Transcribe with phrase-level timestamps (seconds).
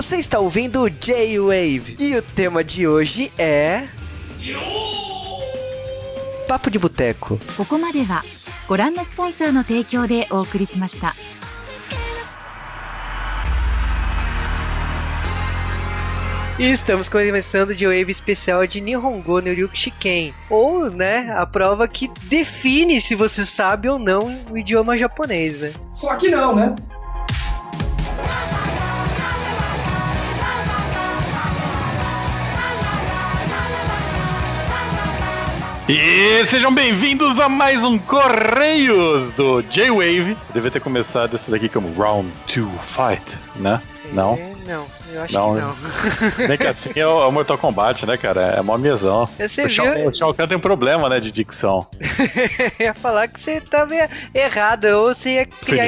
[0.00, 3.88] Você está ouvindo J-Wave e o tema de hoje é.
[6.46, 7.38] Papo de Boteco.
[7.56, 8.22] ここまでは
[8.68, 11.12] ご覧のスポンサーの提供でお送りしました。
[16.58, 20.32] E estamos começando de Wave especial de Nihongo no Ryuk Shiken.
[20.48, 24.20] Ou, né, a prova que define se você sabe ou não
[24.50, 25.72] o idioma japonês, né?
[25.92, 26.74] Só que não, né?
[35.93, 40.37] E sejam bem-vindos a mais um Correios do J-Wave.
[40.53, 43.81] Devia ter começado esse daqui como Round 2 Fight, né?
[44.13, 44.35] Não.
[44.35, 46.31] É, não, eu acho Não, que não.
[46.31, 48.41] Se bem que assim é o, é o Mortal Kombat, né, cara?
[48.57, 49.27] É mó mesão.
[49.37, 50.09] Você O Shao, viu?
[50.09, 51.87] o Shao Kahn tem um problema, né, de dicção.
[52.79, 53.93] Eu ia falar que você tava
[54.33, 55.87] errado, ou você ia criar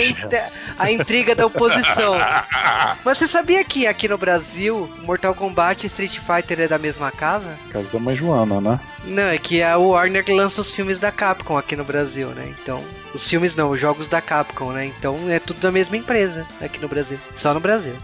[0.77, 2.17] a, intriga da oposição.
[3.03, 7.11] Mas você sabia que aqui no Brasil, Mortal Kombat e Street Fighter é da mesma
[7.11, 7.57] casa?
[7.71, 8.79] Caso da mãe Joana, né?
[9.05, 12.53] Não, é que a Warner lança os filmes da Capcom aqui no Brasil, né?
[12.61, 12.81] Então,
[13.13, 14.85] os filmes não, os jogos da Capcom, né?
[14.85, 17.19] Então é tudo da mesma empresa aqui no Brasil.
[17.35, 17.95] Só no Brasil.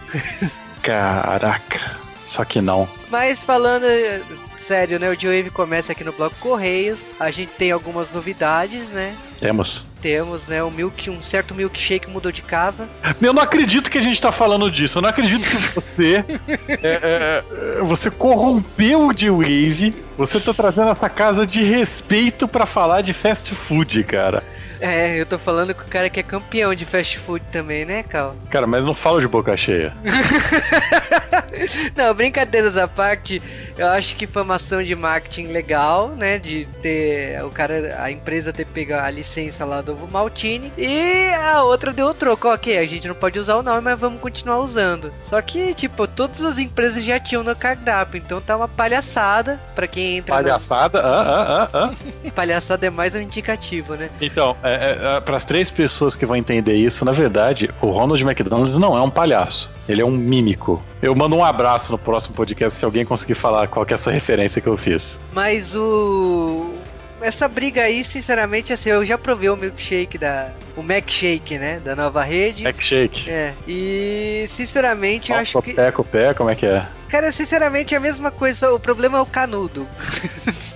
[0.81, 1.79] Caraca.
[2.25, 2.87] Só que não.
[3.09, 4.21] Mas falando eh,
[4.59, 5.09] sério, né?
[5.09, 7.09] O Joe começa aqui no bloco Correios.
[7.19, 9.15] A gente tem algumas novidades, né?
[9.39, 9.85] Temos.
[10.01, 12.89] Temos, né, o milk, um certo milkshake mudou de casa.
[13.21, 14.97] Eu não acredito que a gente tá falando disso.
[14.97, 16.23] Eu não acredito que você.
[16.67, 19.95] é, é, você corrompeu o J-Wave.
[20.17, 24.43] Você tá trazendo essa casa de respeito pra falar de fast food, cara.
[24.81, 28.01] É, eu tô falando com o cara que é campeão de fast food também, né,
[28.03, 28.35] Cal?
[28.49, 29.93] Cara, mas não fala de boca cheia.
[31.95, 33.41] Não, brincadeiras à parte,
[33.77, 36.39] eu acho que foi uma ação de marketing legal, né?
[36.39, 41.61] De ter o cara, a empresa ter pego a licença lá do Maltini e a
[41.63, 42.47] outra deu o troco.
[42.47, 45.13] Ok, a gente não pode usar o nome, mas vamos continuar usando.
[45.23, 49.87] Só que, tipo, todas as empresas já tinham no cardápio, então tá uma palhaçada pra
[49.87, 50.35] quem entra.
[50.35, 50.99] Palhaçada?
[50.99, 51.91] Ah, ah, ah,
[52.25, 52.31] ah.
[52.31, 54.09] Palhaçada é mais um indicativo, né?
[54.19, 58.21] Então, é, é, para as três pessoas que vão entender isso, na verdade, o Ronald
[58.23, 59.71] McDonald não é um palhaço.
[59.87, 60.83] Ele é um mímico.
[61.01, 64.11] Eu mando um abraço no próximo podcast se alguém conseguir falar qual que é essa
[64.11, 65.21] referência que eu fiz.
[65.33, 66.78] Mas o.
[67.21, 70.51] Essa briga aí, sinceramente, assim, eu já provei o milkshake da.
[70.75, 71.79] O Macshake, né?
[71.83, 72.63] Da nova rede.
[72.63, 73.29] Milkshake.
[73.29, 73.53] É.
[73.67, 75.73] E sinceramente, eu acho que.
[75.73, 76.85] Pé com pé, como é que é?
[77.09, 78.71] Cara, sinceramente, é a mesma coisa.
[78.71, 79.87] O problema é o canudo.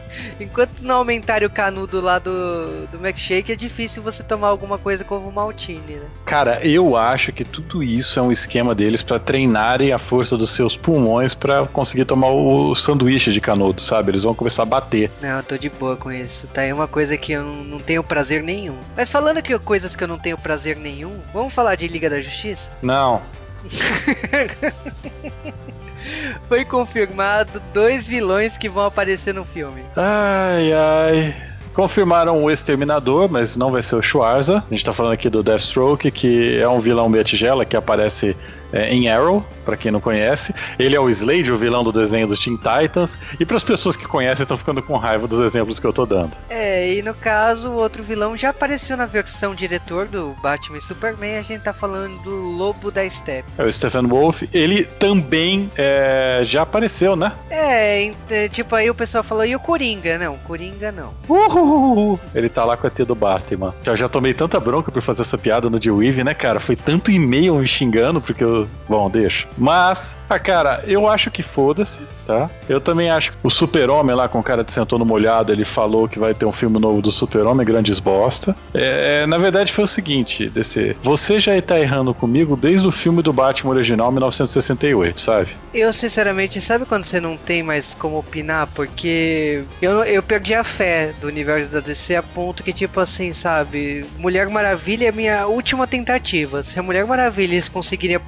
[0.43, 5.03] Enquanto não aumentarem o canudo lá do, do Macshake, é difícil você tomar alguma coisa
[5.03, 6.05] como Maltine, né?
[6.25, 10.51] Cara, eu acho que tudo isso é um esquema deles pra treinarem a força dos
[10.51, 14.11] seus pulmões pra conseguir tomar o sanduíche de canudo, sabe?
[14.11, 15.09] Eles vão começar a bater.
[15.21, 16.47] Não, eu tô de boa com isso.
[16.47, 18.77] Tá aí uma coisa que eu não, não tenho prazer nenhum.
[18.95, 22.19] Mas falando que coisas que eu não tenho prazer nenhum, vamos falar de Liga da
[22.19, 22.69] Justiça?
[22.81, 23.21] Não.
[26.47, 29.83] Foi confirmado dois vilões que vão aparecer no filme.
[29.95, 31.35] Ai, ai.
[31.73, 34.63] Confirmaram o Exterminador, mas não vai ser o Schwarza.
[34.69, 38.37] A gente tá falando aqui do Deathstroke, que é um vilão meia tigela que aparece
[38.73, 40.53] é, em Arrow, pra quem não conhece.
[40.77, 43.17] Ele é o Slade, o vilão do desenho dos Teen Titans.
[43.39, 46.05] E para as pessoas que conhecem, estão ficando com raiva dos exemplos que eu tô
[46.05, 46.35] dando.
[46.49, 50.81] É, e no caso, o outro vilão já apareceu na versão diretor do Batman e
[50.81, 51.37] Superman.
[51.37, 53.49] A gente tá falando do Lobo da Steppe.
[53.57, 54.43] É o Stephen Wolf.
[54.51, 57.33] Ele também é, já apareceu, né?
[57.49, 60.17] É, é, tipo, aí o pessoal falou, e o Coringa?
[60.17, 61.13] Não, Coringa não.
[61.27, 62.19] Uhul!
[62.33, 63.73] Ele tá lá com a T do Batman.
[63.85, 66.59] Eu já tomei tanta bronca por fazer essa piada no D-Weave, né, cara?
[66.59, 68.62] Foi tanto e-mail me xingando, porque eu.
[68.87, 69.47] Bom, deixa.
[69.57, 72.49] Mas, ah, cara, eu acho que foda-se, tá?
[72.67, 75.65] Eu também acho que o Super-Homem lá com o cara que sentou no molhado, ele
[75.65, 78.55] falou que vai ter um filme novo do Super-Homem, grandes bosta.
[78.73, 80.95] É, na verdade, foi o seguinte, DC.
[81.03, 85.49] Você já tá errando comigo desde o filme do Batman original, 1968, sabe?
[85.73, 88.67] Eu, sinceramente, sabe quando você não tem mais como opinar?
[88.67, 93.33] Porque eu, eu perdi a fé do universo da DC a ponto que, tipo assim,
[93.33, 94.05] sabe?
[94.17, 96.63] Mulher Maravilha é a minha última tentativa.
[96.63, 98.21] Se a Mulher Maravilha eles conseguiriam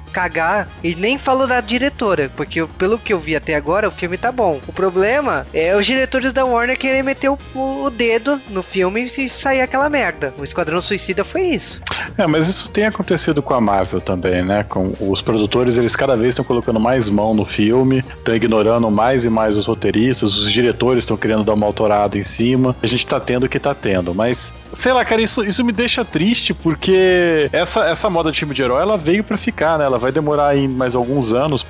[0.84, 4.18] e nem falo da diretora, porque eu- pelo que eu vi até agora, o filme
[4.18, 4.60] tá bom.
[4.68, 9.30] O problema é os diretores da Warner querer meter o, o dedo no filme e
[9.30, 10.34] sair aquela merda.
[10.38, 11.82] O Esquadrão Suicida foi isso.
[12.18, 14.64] É, mas isso tem acontecido com a Marvel também, né?
[14.68, 19.26] Com os produtores, eles cada vez estão colocando mais mão no filme, estão ignorando mais
[19.26, 22.76] e mais os roteiristas, os diretores estão querendo dar uma autorada em cima.
[22.82, 25.72] A gente tá tendo o que tá tendo, mas sei lá, cara, isso, isso me
[25.72, 29.86] deixa triste porque essa, essa moda de filme de herói, ela veio pra ficar, né?
[29.86, 31.64] Ela vai demorar aí mais alguns anos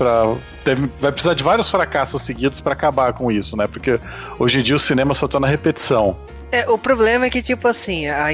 [0.65, 3.67] deve- vai precisar de vários fracassos seguidos pra acabar com isso, né?
[3.67, 3.99] Porque
[4.39, 6.17] hoje em dia o cinema só tá na repetição.
[6.51, 8.27] É, o problema é que, tipo assim, a,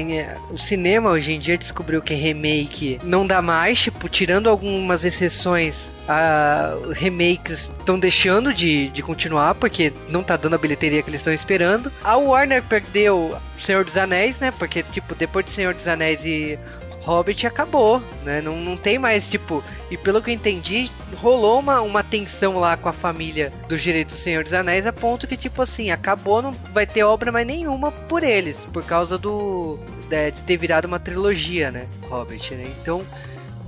[0.50, 5.88] o cinema hoje em dia descobriu que remake não dá mais, tipo, tirando algumas exceções,
[6.08, 11.20] a, remakes estão deixando de, de continuar porque não tá dando a bilheteria que eles
[11.20, 11.92] estão esperando.
[12.04, 14.50] A Warner perdeu Senhor dos Anéis, né?
[14.52, 16.58] Porque, tipo, depois de Senhor dos Anéis e
[17.04, 18.40] Hobbit acabou, né?
[18.40, 19.62] Não, não tem mais, tipo.
[19.90, 24.08] E pelo que eu entendi, rolou uma, uma tensão lá com a família do direito
[24.08, 27.46] do Senhor dos Anéis, a ponto que, tipo assim, acabou, não vai ter obra mais
[27.46, 29.78] nenhuma por eles, por causa do.
[30.08, 31.86] de, de ter virado uma trilogia, né?
[32.08, 32.72] Hobbit, né?
[32.80, 33.04] Então.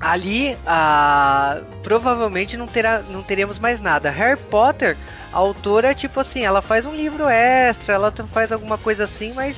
[0.00, 4.10] Ali, a provavelmente não, terá, não teremos mais nada.
[4.10, 4.98] Harry Potter,
[5.32, 9.56] a autora, tipo assim, ela faz um livro extra, ela faz alguma coisa assim, mas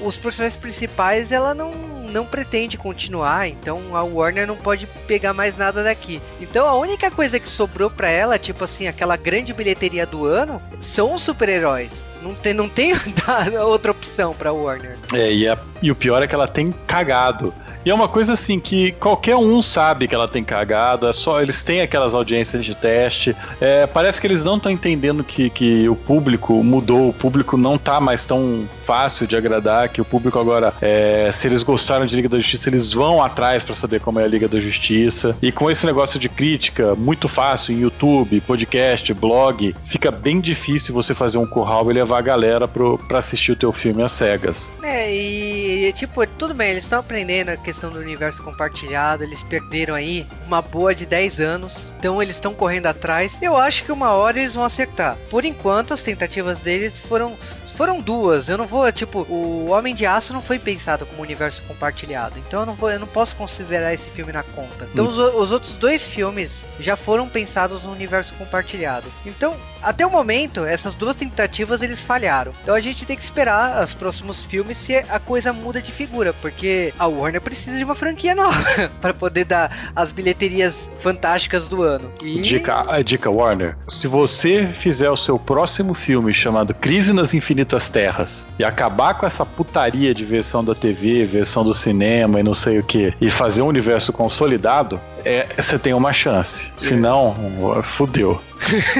[0.00, 5.56] os personagens principais ela não, não pretende continuar, então a Warner não pode pegar mais
[5.56, 6.20] nada daqui.
[6.40, 10.60] Então a única coisa que sobrou para ela, tipo assim, aquela grande bilheteria do ano,
[10.80, 11.90] são os super-heróis.
[12.22, 12.94] Não tem, não tem
[13.60, 14.96] outra opção pra Warner.
[15.12, 17.52] É, e, a, e o pior é que ela tem cagado.
[17.84, 21.42] E é uma coisa assim que qualquer um sabe que ela tem cagado, é só
[21.42, 23.36] eles têm aquelas audiências de teste.
[23.60, 27.76] É, parece que eles não estão entendendo que, que o público mudou, o público não
[27.76, 32.16] tá mais tão fácil de agradar, que o público agora, é, se eles gostaram de
[32.16, 35.36] Liga da Justiça, eles vão atrás para saber como é a Liga da Justiça.
[35.42, 40.94] E com esse negócio de crítica muito fácil em YouTube, podcast, blog, fica bem difícil
[40.94, 44.12] você fazer um curral e levar a galera pro, pra assistir o teu filme às
[44.12, 44.72] cegas.
[44.82, 49.94] É, e tipo, tudo bem, eles estão aprendendo a questão do universo compartilhado, eles perderam
[49.94, 53.32] aí uma boa de 10 anos, então eles estão correndo atrás.
[53.40, 55.16] Eu acho que uma hora eles vão acertar.
[55.30, 57.36] Por enquanto, as tentativas deles foram
[57.74, 58.48] foram duas.
[58.48, 62.38] Eu não vou, tipo, o Homem de Aço não foi pensado como universo compartilhado.
[62.38, 64.86] Então eu não vou, eu não posso considerar esse filme na conta.
[64.92, 69.06] Então os, os outros dois filmes já foram pensados no universo compartilhado.
[69.26, 72.52] Então, até o momento, essas duas tentativas eles falharam.
[72.62, 76.32] Então a gente tem que esperar os próximos filmes se a coisa muda de figura,
[76.40, 81.82] porque a Warner precisa de uma franquia nova para poder dar as bilheterias fantásticas do
[81.82, 82.10] ano.
[82.22, 82.40] E...
[82.40, 87.90] Dica, a dica Warner, se você fizer o seu próximo filme chamado Crise nas Infinitas
[87.90, 92.54] Terras e acabar com essa putaria de versão da TV, versão do cinema e não
[92.54, 96.70] sei o que, e fazer um universo consolidado, é, você tem uma chance.
[96.76, 97.34] Se não,
[97.82, 98.40] fudeu.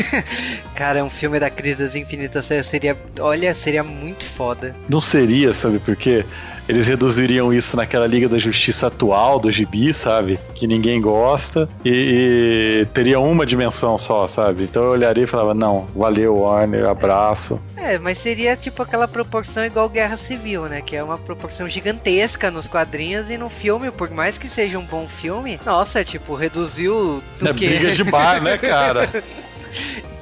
[0.75, 2.97] Cara, um filme da Crise das Infinitas seria.
[3.21, 4.75] Olha, seria muito foda.
[4.89, 6.25] Não seria, sabe por quê?
[6.69, 10.39] Eles reduziriam isso naquela Liga da Justiça atual do gibi, sabe?
[10.55, 14.65] Que ninguém gosta e, e teria uma dimensão só, sabe?
[14.65, 17.61] Então eu olharia e falava, não, valeu Warner, abraço.
[17.77, 20.81] É, mas seria tipo aquela proporção igual Guerra Civil, né?
[20.81, 24.85] Que é uma proporção gigantesca nos quadrinhos e no filme, por mais que seja um
[24.85, 27.69] bom filme, nossa, tipo, reduziu do é que...
[27.69, 29.09] briga de bar, né, cara?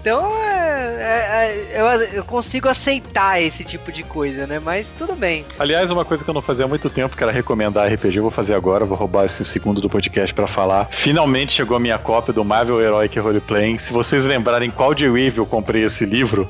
[0.02, 4.58] Então, é, é, é, eu, eu, consigo aceitar esse tipo de coisa, né?
[4.58, 5.44] Mas tudo bem.
[5.56, 8.32] Aliás, uma coisa que eu não fazia há muito tempo, que era recomendar RPG, vou
[8.32, 10.88] fazer agora, vou roubar esse segundo do podcast para falar.
[10.90, 13.78] Finalmente chegou a minha cópia do Marvel Heroic Roleplaying.
[13.78, 16.48] Se vocês lembrarem qual de Weave eu comprei esse livro,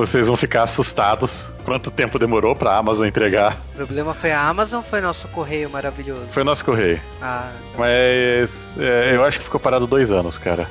[0.00, 1.50] vocês vão ficar assustados.
[1.62, 3.58] Quanto tempo demorou pra Amazon entregar?
[3.74, 6.26] O problema foi a Amazon ou foi nosso correio maravilhoso?
[6.30, 7.00] Foi nosso correio.
[7.20, 7.50] Ah.
[7.76, 10.66] Mas é, eu acho que ficou parado dois anos, cara.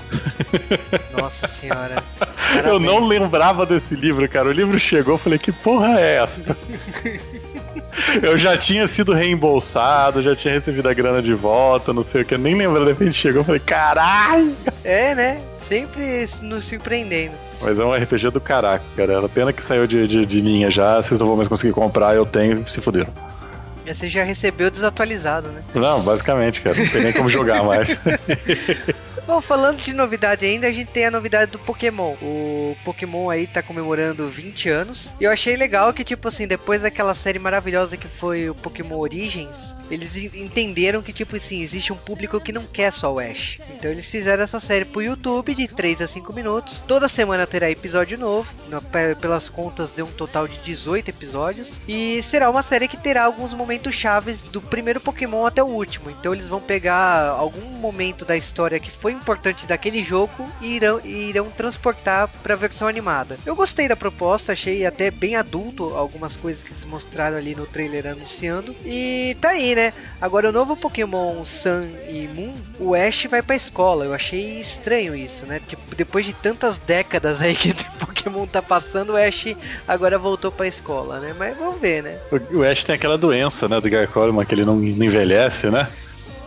[1.15, 2.03] Nossa senhora.
[2.65, 4.49] eu não lembrava desse livro, cara.
[4.49, 6.57] O livro chegou, eu falei, que porra é esta?
[8.21, 12.25] eu já tinha sido reembolsado, já tinha recebido a grana de volta, não sei o
[12.25, 12.33] que.
[12.33, 14.55] Eu nem lembro, de repente chegou, eu falei, caralho!
[14.83, 15.41] É, né?
[15.61, 17.33] Sempre nos surpreendendo.
[17.61, 19.27] Mas é um RPG do caraca, cara.
[19.29, 22.25] Pena que saiu de, de, de linha já, vocês não vão mais conseguir comprar, eu
[22.25, 23.13] tenho, se fuderam.
[23.89, 25.63] E você já recebeu desatualizado, né?
[25.73, 26.77] Não, basicamente, cara.
[26.77, 27.99] Não tem nem como jogar mais.
[29.25, 32.15] Bom, falando de novidade ainda, a gente tem a novidade do Pokémon.
[32.19, 35.09] O Pokémon aí tá comemorando 20 anos.
[35.19, 38.97] E eu achei legal que, tipo assim, depois daquela série maravilhosa que foi o Pokémon
[38.97, 43.59] Origins, eles entenderam que, tipo assim, existe um público que não quer só o Ash.
[43.71, 46.83] Então eles fizeram essa série pro YouTube de 3 a 5 minutos.
[46.87, 48.51] Toda semana terá episódio novo.
[49.21, 51.79] Pelas contas, deu um total de 18 episódios.
[51.87, 56.09] E será uma série que terá alguns momentos chaves do primeiro Pokémon até o último.
[56.09, 60.99] Então eles vão pegar algum momento da história que foi importante daquele jogo e irão,
[61.03, 63.37] irão transportar pra versão animada.
[63.45, 67.65] Eu gostei da proposta, achei até bem adulto algumas coisas que eles mostraram ali no
[67.65, 68.75] trailer anunciando.
[68.85, 69.93] E tá aí, né?
[70.21, 74.05] Agora o novo Pokémon Sun e Moon, o Ash vai pra escola.
[74.05, 75.61] Eu achei estranho isso, né?
[75.65, 77.71] Tipo, depois de tantas décadas aí que
[78.01, 79.55] o Pokémon tá passando, o Ash
[79.87, 81.35] agora voltou pra escola, né?
[81.37, 82.19] Mas vamos ver, né?
[82.51, 85.87] O Ash tem aquela doença, né, do Garcoleman, que ele não envelhece, né?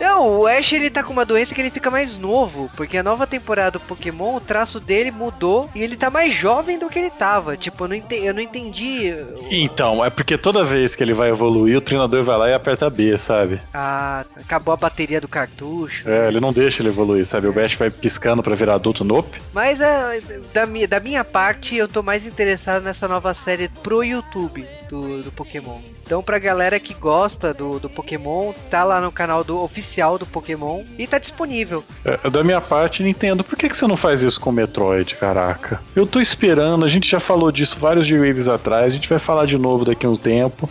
[0.01, 2.99] Não, Não, o Ash ele tá com uma doença que ele fica mais novo, porque
[2.99, 6.89] a nova temporada do Pokémon, o traço dele mudou e ele tá mais jovem do
[6.89, 7.57] que ele tava.
[7.57, 8.27] Tipo, eu não entendi.
[8.27, 9.15] Eu não entendi
[9.51, 12.91] então, é porque toda vez que ele vai evoluir, o treinador vai lá e aperta
[12.91, 13.61] B, sabe?
[13.73, 16.09] Ah, acabou a bateria do cartucho.
[16.09, 17.47] É, ele não deixa ele evoluir, sabe?
[17.47, 19.41] O Bash vai piscando para virar adulto nope.
[19.53, 20.21] Mas é,
[20.53, 25.23] da, minha, da minha parte, eu tô mais interessado nessa nova série pro YouTube do,
[25.23, 25.79] do Pokémon.
[26.05, 30.27] Então, pra galera que gosta do, do Pokémon, tá lá no canal do oficial do
[30.27, 31.83] Pokémon e tá disponível.
[32.05, 35.15] É, da minha parte, Nintendo, por que, que você não faz isso com o Metroid,
[35.15, 35.81] caraca?
[35.97, 39.47] Eu tô esperando, a gente já falou disso vários G-Waves atrás, a gente vai falar
[39.47, 40.69] de novo daqui a um tempo.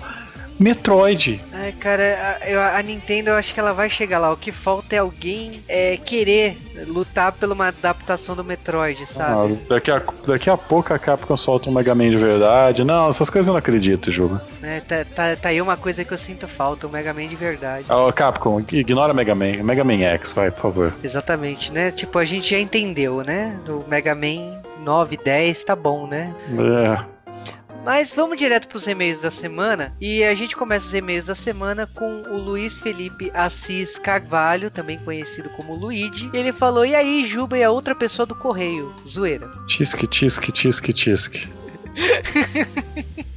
[0.61, 1.41] Metroid.
[1.51, 4.31] Ai, cara, a, a, Nintendo eu acho que ela vai chegar lá.
[4.31, 6.55] O que falta é alguém é, querer
[6.87, 9.53] lutar por uma adaptação do Metroid, sabe?
[9.53, 12.83] Ah, daqui, a, daqui a pouco a Capcom solta um Mega Man de verdade.
[12.83, 14.39] Não, essas coisas eu não acredito, jogo.
[14.61, 17.35] É, tá, tá, tá, aí uma coisa que eu sinto falta, um Mega Man de
[17.35, 17.85] verdade.
[17.89, 19.63] Ah, Capcom, ignora Mega Man.
[19.63, 20.93] Mega Man X, vai, por favor.
[21.03, 21.89] Exatamente, né?
[21.89, 23.59] Tipo, a gente já entendeu, né?
[23.65, 26.33] Do Mega Man 9, 10, tá bom, né?
[26.49, 27.10] É.
[27.83, 29.95] Mas vamos direto para os e-mails da semana.
[29.99, 34.99] E a gente começa os e-mails da semana com o Luiz Felipe Assis Carvalho, também
[34.99, 36.29] conhecido como Luigi.
[36.33, 38.93] Ele falou: E aí, Juba e a outra pessoa do correio?
[39.07, 39.49] Zoeira.
[39.67, 41.49] Tisque, tisque, tisque, tisque.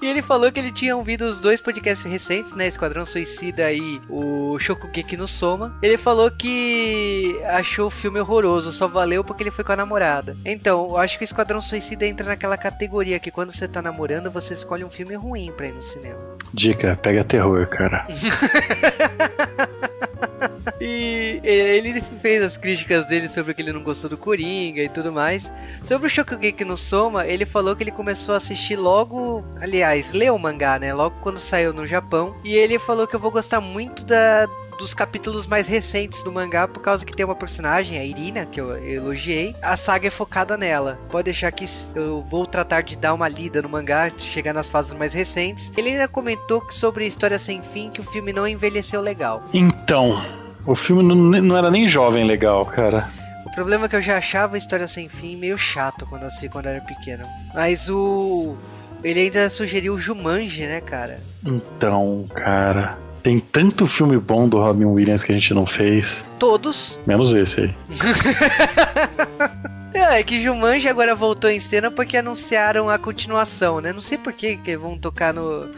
[0.00, 2.66] e ele falou que ele tinha ouvido os dois podcasts recentes, né?
[2.66, 5.76] Esquadrão Suicida e o Shokugeki no Soma.
[5.82, 10.36] Ele falou que achou o filme horroroso, só valeu porque ele foi com a namorada.
[10.44, 14.30] Então, eu acho que o Esquadrão Suicida entra naquela categoria que quando você tá namorando,
[14.30, 16.18] você escolhe um filme ruim pra ir no cinema.
[16.52, 18.06] Dica, pega terror, cara.
[20.80, 25.10] E ele fez as críticas dele sobre que ele não gostou do Coringa e tudo
[25.10, 25.50] mais.
[25.84, 30.34] Sobre o Shokugeki no Soma, ele falou que ele começou a assistir logo, aliás, leu
[30.34, 30.92] o mangá, né?
[30.92, 32.36] Logo quando saiu no Japão.
[32.44, 34.46] E ele falou que eu vou gostar muito da,
[34.78, 38.60] dos capítulos mais recentes do mangá, por causa que tem uma personagem, a Irina, que
[38.60, 39.54] eu elogiei.
[39.60, 40.98] A saga é focada nela.
[41.10, 44.94] Pode deixar que eu vou tratar de dar uma lida no mangá, chegar nas fases
[44.94, 45.70] mais recentes.
[45.76, 49.42] Ele ainda comentou sobre História Sem Fim que o filme não envelheceu legal.
[49.52, 50.24] Então,
[50.64, 53.08] o filme não, não era nem jovem legal, cara.
[53.44, 56.28] O problema é que eu já achava a história sem fim meio chato quando eu
[56.28, 57.24] assisti quando eu era pequeno.
[57.52, 58.56] Mas o.
[59.02, 61.18] Ele ainda sugeriu o Jumanji, né, cara?
[61.44, 62.98] Então, cara.
[63.28, 66.24] Tem tanto filme bom do Robin Williams que a gente não fez.
[66.38, 66.98] Todos.
[67.06, 67.74] Menos esse aí.
[69.94, 73.92] É, é que Jumanji agora voltou em cena porque anunciaram a continuação, né?
[73.92, 75.68] Não sei por que, que vão tocar no,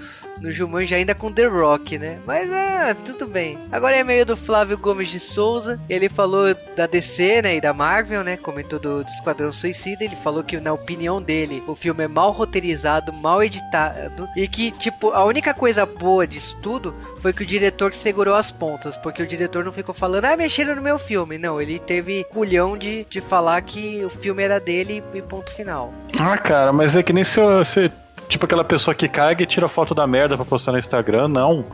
[0.40, 2.18] no Jumanji ainda com The Rock, né?
[2.26, 3.58] Mas ah, tudo bem.
[3.70, 5.80] Agora é meio do Flávio Gomes de Souza.
[5.88, 7.56] Ele falou da DC, né?
[7.56, 8.36] E da Marvel, né?
[8.36, 10.04] Comentou do, do Esquadrão Suicida.
[10.04, 14.28] Ele falou que, na opinião dele, o filme é mal roteirizado, mal editado.
[14.36, 18.50] E que, tipo, a única coisa boa disso tudo foi que o diretor segurou as
[18.50, 18.96] pontas.
[18.96, 21.38] Porque o diretor não ficou falando, ah, mexeram no meu filme.
[21.38, 25.92] Não, ele teve culhão de, de falar que o filme era dele e ponto final.
[26.18, 27.90] Ah, cara, mas é que nem se você
[28.30, 31.64] tipo aquela pessoa que caga e tira foto da merda pra postar no Instagram, não.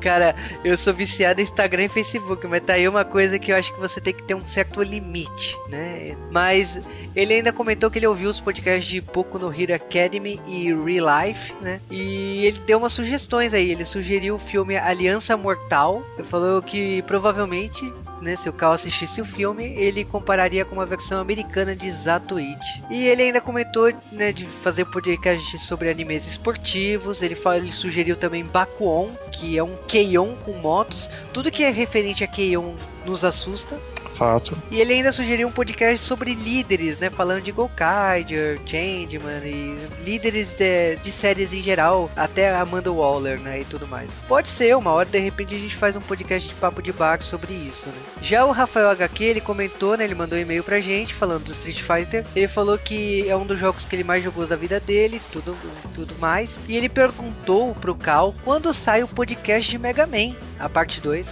[0.00, 3.56] Cara, eu sou viciado em Instagram e Facebook, mas tá aí uma coisa que eu
[3.56, 6.16] acho que você tem que ter um certo limite, né?
[6.30, 6.78] Mas
[7.14, 11.06] ele ainda comentou que ele ouviu os podcasts de Poco no Hero Academy e Real
[11.24, 11.80] Life, né?
[11.90, 13.72] E ele deu umas sugestões aí.
[13.72, 16.04] Ele sugeriu o filme Aliança Mortal.
[16.16, 20.86] Ele falou que provavelmente né, se o Cal assistisse o filme, ele compararia com uma
[20.86, 22.84] versão americana de Zatoid.
[22.90, 27.22] E ele ainda comentou né, de fazer podcast sobre animes esportivos.
[27.22, 31.10] Ele, fala, ele sugeriu também Bakuon, que é um Keion com motos.
[31.32, 33.78] Tudo que é referente a Keion nos assusta.
[34.16, 34.56] Fato.
[34.70, 37.10] E ele ainda sugeriu um podcast sobre líderes, né?
[37.10, 43.60] Falando de Gokaiger, Changeman e líderes de, de séries em geral, até Amanda Waller, né?
[43.60, 44.10] E tudo mais.
[44.26, 47.22] Pode ser, uma hora de repente a gente faz um podcast de papo de bar
[47.22, 47.94] sobre isso, né?
[48.22, 50.04] Já o Rafael HQ, ele comentou, né?
[50.04, 52.24] Ele mandou um e-mail pra gente falando do Street Fighter.
[52.34, 55.56] Ele falou que é um dos jogos que ele mais jogou da vida dele, tudo,
[55.94, 56.50] tudo mais.
[56.66, 61.26] E ele perguntou pro Cal quando sai o podcast de Mega Man, a parte 2.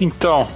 [0.00, 0.50] Então,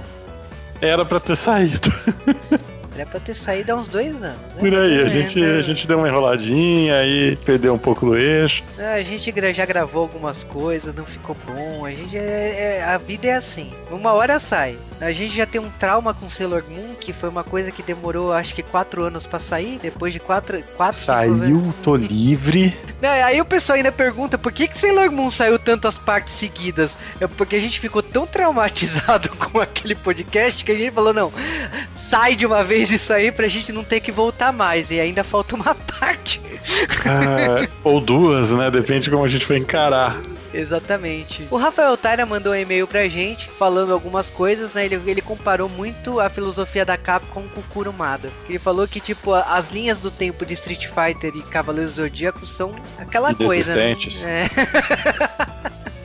[0.81, 1.91] era pra ter saído.
[2.99, 4.37] Era pra ter saído há uns dois anos.
[4.55, 4.59] Né?
[4.59, 8.61] Por aí, a gente, a gente deu uma enroladinha aí, perdeu um pouco do eixo.
[8.77, 11.85] É, a gente já gravou algumas coisas, não ficou bom.
[11.85, 13.71] A gente é, é, a vida é assim.
[13.89, 14.77] Uma hora sai.
[14.99, 18.33] A gente já tem um trauma com Sailor Moon, que foi uma coisa que demorou
[18.33, 19.79] acho que quatro anos pra sair.
[19.81, 20.61] Depois de quatro.
[20.75, 22.77] quatro Saiu, tô livre.
[23.01, 26.91] Não, aí o pessoal ainda pergunta por que, que Sailor Moon saiu tantas partes seguidas?
[27.19, 31.31] É porque a gente ficou tão traumatizado com aquele podcast que a gente falou: não,
[31.95, 34.89] sai de uma vez isso aí pra gente não ter que voltar mais.
[34.91, 36.41] E ainda falta uma parte.
[37.05, 38.69] Ah, ou duas, né?
[38.69, 40.21] Depende de como a gente vai encarar.
[40.53, 41.47] Exatamente.
[41.51, 44.85] O Rafael Taira mandou um e-mail pra gente falando algumas coisas, né?
[44.85, 48.29] Ele, ele comparou muito a filosofia da Capcom com o Kurumada.
[48.47, 52.75] Ele falou que, tipo, as linhas do tempo de Street Fighter e Cavaleiros Zodíaco são
[52.97, 53.75] aquela coisa.
[53.75, 53.95] Né?
[54.25, 55.48] É.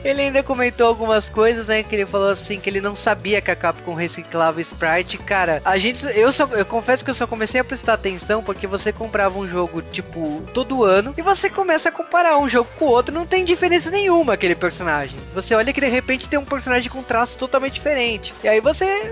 [0.05, 1.81] Ele ainda comentou algumas coisas, né?
[1.81, 5.17] Que ele falou assim que ele não sabia que a Capcom reciclava Sprite.
[5.17, 6.05] Cara, a gente.
[6.15, 9.47] Eu, só, eu confesso que eu só comecei a prestar atenção porque você comprava um
[9.47, 13.15] jogo, tipo, todo ano e você começa a comparar um jogo com o outro.
[13.15, 15.17] Não tem diferença nenhuma aquele personagem.
[15.33, 18.31] Você olha que de repente tem um personagem com traço totalmente diferente.
[18.43, 19.11] E aí você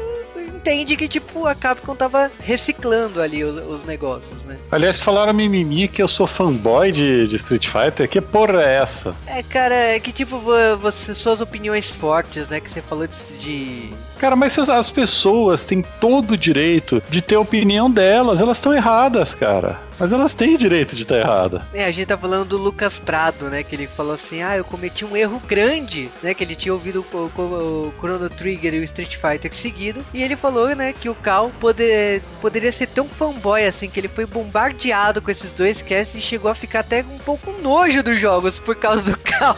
[0.63, 4.57] entende que, tipo, a Capcom tava reciclando ali os, os negócios, né?
[4.71, 8.07] Aliás, falaram mimimi que eu sou fanboy de, de Street Fighter.
[8.07, 9.13] Que porra é essa?
[9.27, 10.41] É, cara, é que, tipo,
[10.79, 12.61] você, suas opiniões fortes, né?
[12.61, 13.93] Que você falou de, de
[14.23, 18.39] Cara, mas as pessoas têm todo o direito de ter a opinião delas.
[18.39, 19.81] Elas estão erradas, cara.
[19.99, 21.65] Mas elas têm direito de estar errada.
[21.73, 23.63] É, a gente tá falando do Lucas Prado, né?
[23.63, 26.33] Que ele falou assim: ah, eu cometi um erro grande, né?
[26.33, 30.03] Que ele tinha ouvido o, o, o Chrono Trigger e o Street Fighter seguido.
[30.13, 34.07] E ele falou, né, que o Cal poder, poderia ser tão fanboy assim, que ele
[34.07, 38.19] foi bombardeado com esses dois casts e chegou a ficar até um pouco nojo dos
[38.19, 39.57] jogos por causa do Cal.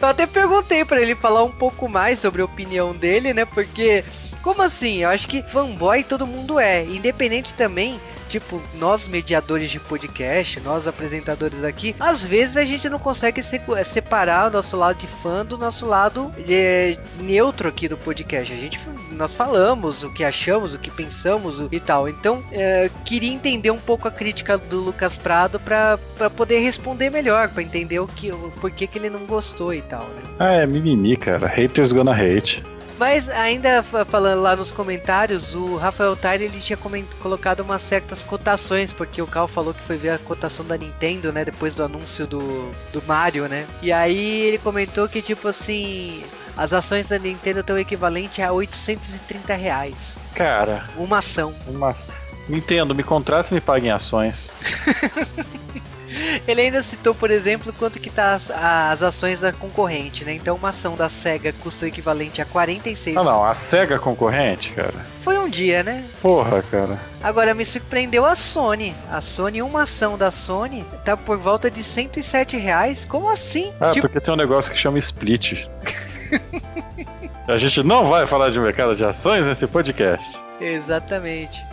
[0.00, 3.44] eu até perguntei para ele falar um pouco mais sobre a opinião dele, né?
[3.44, 4.04] Porque porque,
[4.42, 4.98] como assim?
[4.98, 6.84] Eu acho que fanboy todo mundo é.
[6.84, 7.98] Independente também
[8.28, 13.84] tipo, nós mediadores de podcast, nós apresentadores aqui, às vezes a gente não consegue eh,
[13.84, 18.50] separar o nosso lado de fã do nosso lado é, neutro aqui do podcast.
[18.50, 22.08] A gente, nós falamos o que achamos, o que pensamos e tal.
[22.08, 25.98] Então, é, queria entender um pouco a crítica do Lucas Prado para
[26.34, 30.04] poder responder melhor, para entender o que, o porquê que ele não gostou e tal.
[30.04, 30.22] Né?
[30.38, 31.46] Ah, é mimimi, cara.
[31.46, 32.62] Haters gonna hate.
[33.02, 36.78] Mas ainda falando lá nos comentários, o Rafael Tyler ele tinha
[37.20, 41.32] colocado umas certas cotações, porque o Cal falou que foi ver a cotação da Nintendo,
[41.32, 43.66] né, depois do anúncio do, do Mario, né?
[43.82, 46.22] E aí ele comentou que tipo assim,
[46.56, 49.96] as ações da Nintendo estão equivalente a 830 reais.
[50.32, 51.52] Cara, uma ação.
[51.66, 51.96] Uma
[52.48, 54.48] Nintendo, me contrata e me pague em ações.
[56.46, 60.34] Ele ainda citou, por exemplo, quanto que tá as, as, ações da concorrente, né?
[60.34, 63.16] Então uma ação da SEGA custa o equivalente a 46...
[63.16, 64.94] Não, não, a SEGA concorrente, cara?
[65.22, 66.04] Foi um dia, né?
[66.20, 66.98] Porra, cara.
[67.22, 68.94] Agora, me surpreendeu a Sony.
[69.10, 73.04] A Sony, uma ação da Sony, tá por volta de 107 reais.
[73.04, 73.72] Como assim?
[73.80, 74.08] Ah, tipo...
[74.08, 75.66] porque tem um negócio que chama split.
[77.46, 80.40] a gente não vai falar de mercado de ações nesse podcast.
[80.60, 81.71] Exatamente.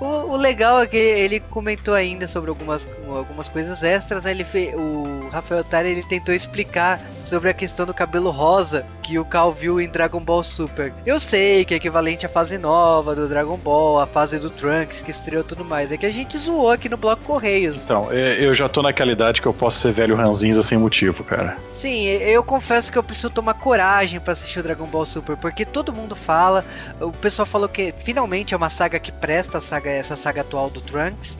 [0.00, 4.30] O, o, legal é que ele comentou ainda sobre algumas, algumas coisas extras, né?
[4.30, 9.18] Ele fez, o Rafael Tari ele tentou explicar sobre a questão do cabelo rosa que
[9.18, 10.92] o Cal viu em Dragon Ball Super.
[11.04, 15.02] Eu sei que é equivalente à fase nova do Dragon Ball, a fase do Trunks
[15.02, 15.92] que estreou tudo mais.
[15.92, 17.76] É que a gente zoou aqui no Bloco Correios.
[17.76, 21.56] Então, eu já tô naquela idade que eu posso ser velho ranzinza sem motivo, cara.
[21.76, 25.64] Sim, eu confesso que eu preciso tomar coragem para assistir o Dragon Ball Super, porque
[25.64, 26.64] todo mundo fala,
[27.00, 30.70] o pessoal falou que finalmente é uma saga que presta, a saga, essa saga atual
[30.70, 31.36] do Trunks,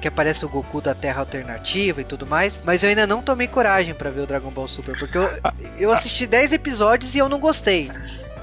[0.00, 3.46] que aparece o Goku da Terra Alternativa e tudo mais, mas eu ainda não tomei
[3.46, 5.28] coragem para ver o Dragon Ball Super, porque eu,
[5.78, 7.90] eu assisti 10 episódios e eu não gostei.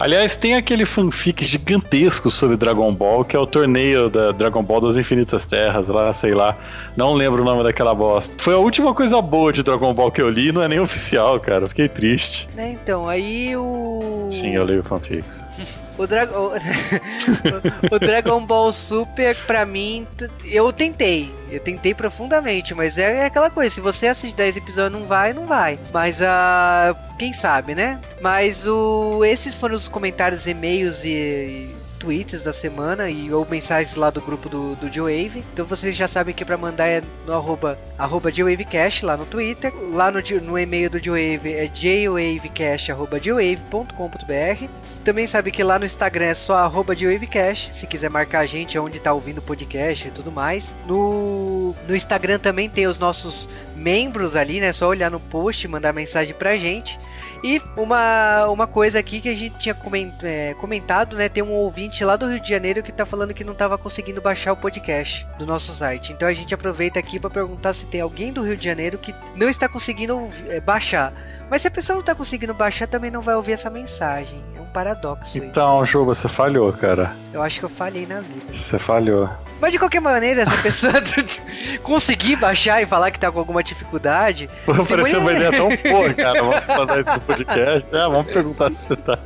[0.01, 4.81] Aliás, tem aquele fanfic gigantesco sobre Dragon Ball, que é o torneio da Dragon Ball
[4.81, 6.57] das Infinitas Terras, lá, sei lá.
[6.97, 8.35] Não lembro o nome daquela bosta.
[8.39, 11.39] Foi a última coisa boa de Dragon Ball que eu li, não é nem oficial,
[11.39, 11.67] cara.
[11.67, 12.47] Fiquei triste.
[12.57, 14.27] É, então, aí o.
[14.31, 15.39] Sim, eu leio fanfics.
[16.01, 16.53] O, Dra o,
[17.95, 20.07] o, Dragon Ball Super, pra mim,
[20.43, 21.31] eu tentei.
[21.47, 25.31] Eu tentei profundamente, mas é, é aquela coisa: se você assistir 10 episódios não vai,
[25.31, 25.77] não vai.
[25.93, 28.01] Mas uh, quem sabe, né?
[28.19, 31.69] Mas o, esses foram os comentários, e-mails e
[32.01, 35.45] tweets da semana e ou mensagens lá do grupo do, do G-Wave.
[35.53, 39.71] Então vocês já sabem que para mandar é no arroba, arroba G-Wavecast lá no Twitter.
[39.93, 44.65] Lá no, no e-mail do G-Wave é jwavecast.gwave.com.br
[45.05, 47.75] Também sabe que lá no Instagram é só arroba G-Wavecast.
[47.75, 50.73] Se quiser marcar a gente onde tá ouvindo o podcast e tudo mais.
[50.87, 53.47] No, no Instagram também tem os nossos
[53.81, 54.71] membros ali, né?
[54.71, 56.99] Só olhar no post, mandar mensagem pra gente.
[57.43, 59.75] E uma, uma coisa aqui que a gente tinha
[60.23, 61.27] é, comentado, né?
[61.27, 64.21] Tem um ouvinte lá do Rio de Janeiro que tá falando que não tava conseguindo
[64.21, 66.13] baixar o podcast do nosso site.
[66.13, 69.13] Então a gente aproveita aqui para perguntar se tem alguém do Rio de Janeiro que
[69.35, 71.13] não está conseguindo é, baixar.
[71.49, 74.41] Mas se a pessoa não tá conseguindo baixar, também não vai ouvir essa mensagem.
[74.71, 75.37] Paradoxo.
[75.37, 77.15] Então, Ju, você falhou, cara.
[77.33, 78.53] Eu acho que eu falhei na vida.
[78.53, 79.29] Você falhou.
[79.59, 80.93] Mas de qualquer maneira, se a pessoa
[81.83, 84.49] conseguir baixar e falar que tá com alguma dificuldade.
[84.89, 86.41] Pareceu uma ideia tão boa, cara.
[86.41, 87.95] Vamos mandar isso no podcast.
[87.95, 89.19] É, vamos perguntar se você tá.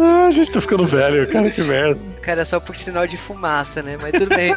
[0.00, 2.17] Ah, a gente tá ficando velho, cara, que merda.
[2.28, 3.96] Cara, só por sinal de fumaça, né?
[3.98, 4.54] Mas tudo bem.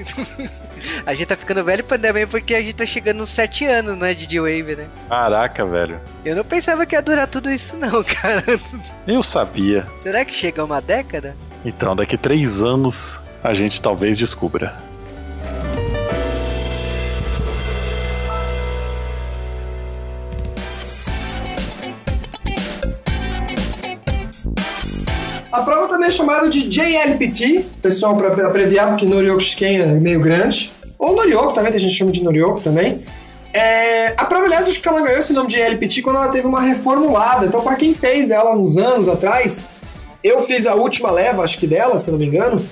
[1.04, 4.14] a gente tá ficando velho também porque a gente tá chegando nos 7 anos, né,
[4.14, 4.86] de D-Wave, né?
[5.06, 6.00] Caraca, velho.
[6.24, 8.42] Eu não pensava que ia durar tudo isso, não, cara.
[9.06, 9.86] Eu sabia.
[10.02, 11.34] Será que chega uma década?
[11.66, 14.74] Então, daqui três anos a gente talvez descubra.
[25.52, 30.20] A prova também é chamada de JLPT, pessoal, para abreviar, porque Norioku Shiken é meio
[30.20, 30.70] grande.
[30.96, 33.02] Ou Norioku também, tem gente chama de Norioku também.
[33.52, 36.46] É, a prova, aliás, acho que ela ganhou esse nome de JLPT quando ela teve
[36.46, 37.46] uma reformulada.
[37.46, 39.66] Então, para quem fez ela uns anos atrás,
[40.22, 42.64] eu fiz a última leva, acho que dela, se não me engano.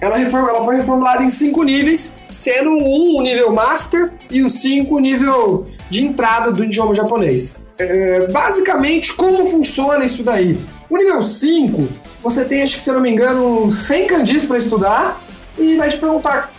[0.00, 4.50] Ela, reform, ela foi reformulada em cinco níveis, sendo um o nível Master e o
[4.50, 7.56] cinco o nível de entrada do idioma japonês.
[7.78, 10.56] É, basicamente, como funciona isso daí?
[10.92, 11.88] O nível 5,
[12.22, 15.20] você tem, acho que se eu não me engano, 100 kanjis para estudar
[15.58, 16.52] e vai te perguntar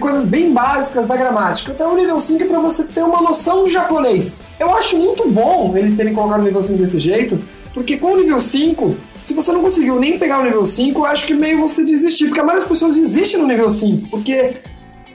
[0.00, 1.72] coisas bem básicas da gramática.
[1.72, 4.38] Então, o nível 5 é para você ter uma noção de japonês.
[4.58, 7.40] Eu acho muito bom eles terem colocado o nível 5 desse jeito,
[7.72, 11.06] porque com o nível 5, se você não conseguiu nem pegar o nível 5, eu
[11.06, 14.56] acho que meio você desistir, porque a maioria das pessoas desistem no nível 5, porque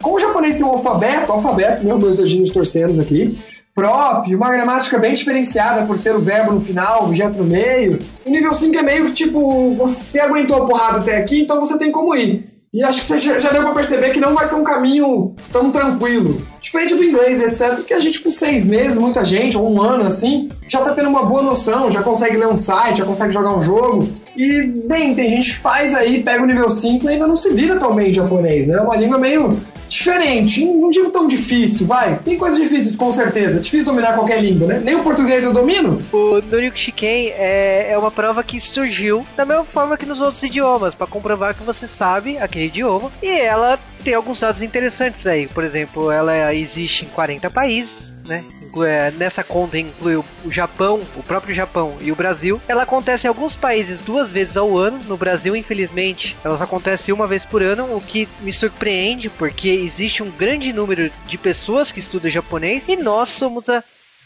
[0.02, 3.40] como o japonês tem um alfabeto, alfabeto, meu, dois dedinhos torcendo aqui,
[3.74, 8.00] próprio, uma gramática bem diferenciada por ser o verbo no final, o objeto no meio.
[8.26, 11.78] O nível 5 é meio que tipo, você aguentou a porrada até aqui, então você
[11.78, 12.54] tem como ir.
[12.74, 15.72] E acho que você já deu pra perceber que não vai ser um caminho tão
[15.72, 16.42] tranquilo.
[16.64, 20.08] Diferente do inglês, etc., que a gente com seis meses, muita gente, ou um ano
[20.08, 23.54] assim, já tá tendo uma boa noção, já consegue ler um site, já consegue jogar
[23.54, 24.08] um jogo.
[24.36, 27.54] E, bem, tem gente que faz aí, pega o nível 5 e ainda não se
[27.54, 28.78] vira tão bem em japonês, né?
[28.78, 29.60] É uma língua meio
[29.94, 32.18] diferente, não digo tão difícil, vai.
[32.20, 33.58] Tem coisas difíceis, com certeza.
[33.58, 34.82] É difícil dominar qualquer língua, né?
[34.84, 36.02] Nem o português eu domino.
[36.12, 40.42] O Noriko Shiken é, é uma prova que surgiu da mesma forma que nos outros
[40.42, 43.12] idiomas, para comprovar que você sabe aquele idioma.
[43.22, 45.48] E ela tem alguns dados interessantes aí.
[45.48, 48.44] Por exemplo, ela existe em 40 países né?
[48.88, 52.60] É, nessa conta inclui o Japão, o próprio Japão e o Brasil.
[52.68, 55.00] Ela acontece em alguns países duas vezes ao ano.
[55.08, 59.70] No Brasil, infelizmente, ela só acontece uma vez por ano, o que me surpreende porque
[59.70, 63.84] existe um grande número de pessoas que estudam japonês e nós somos a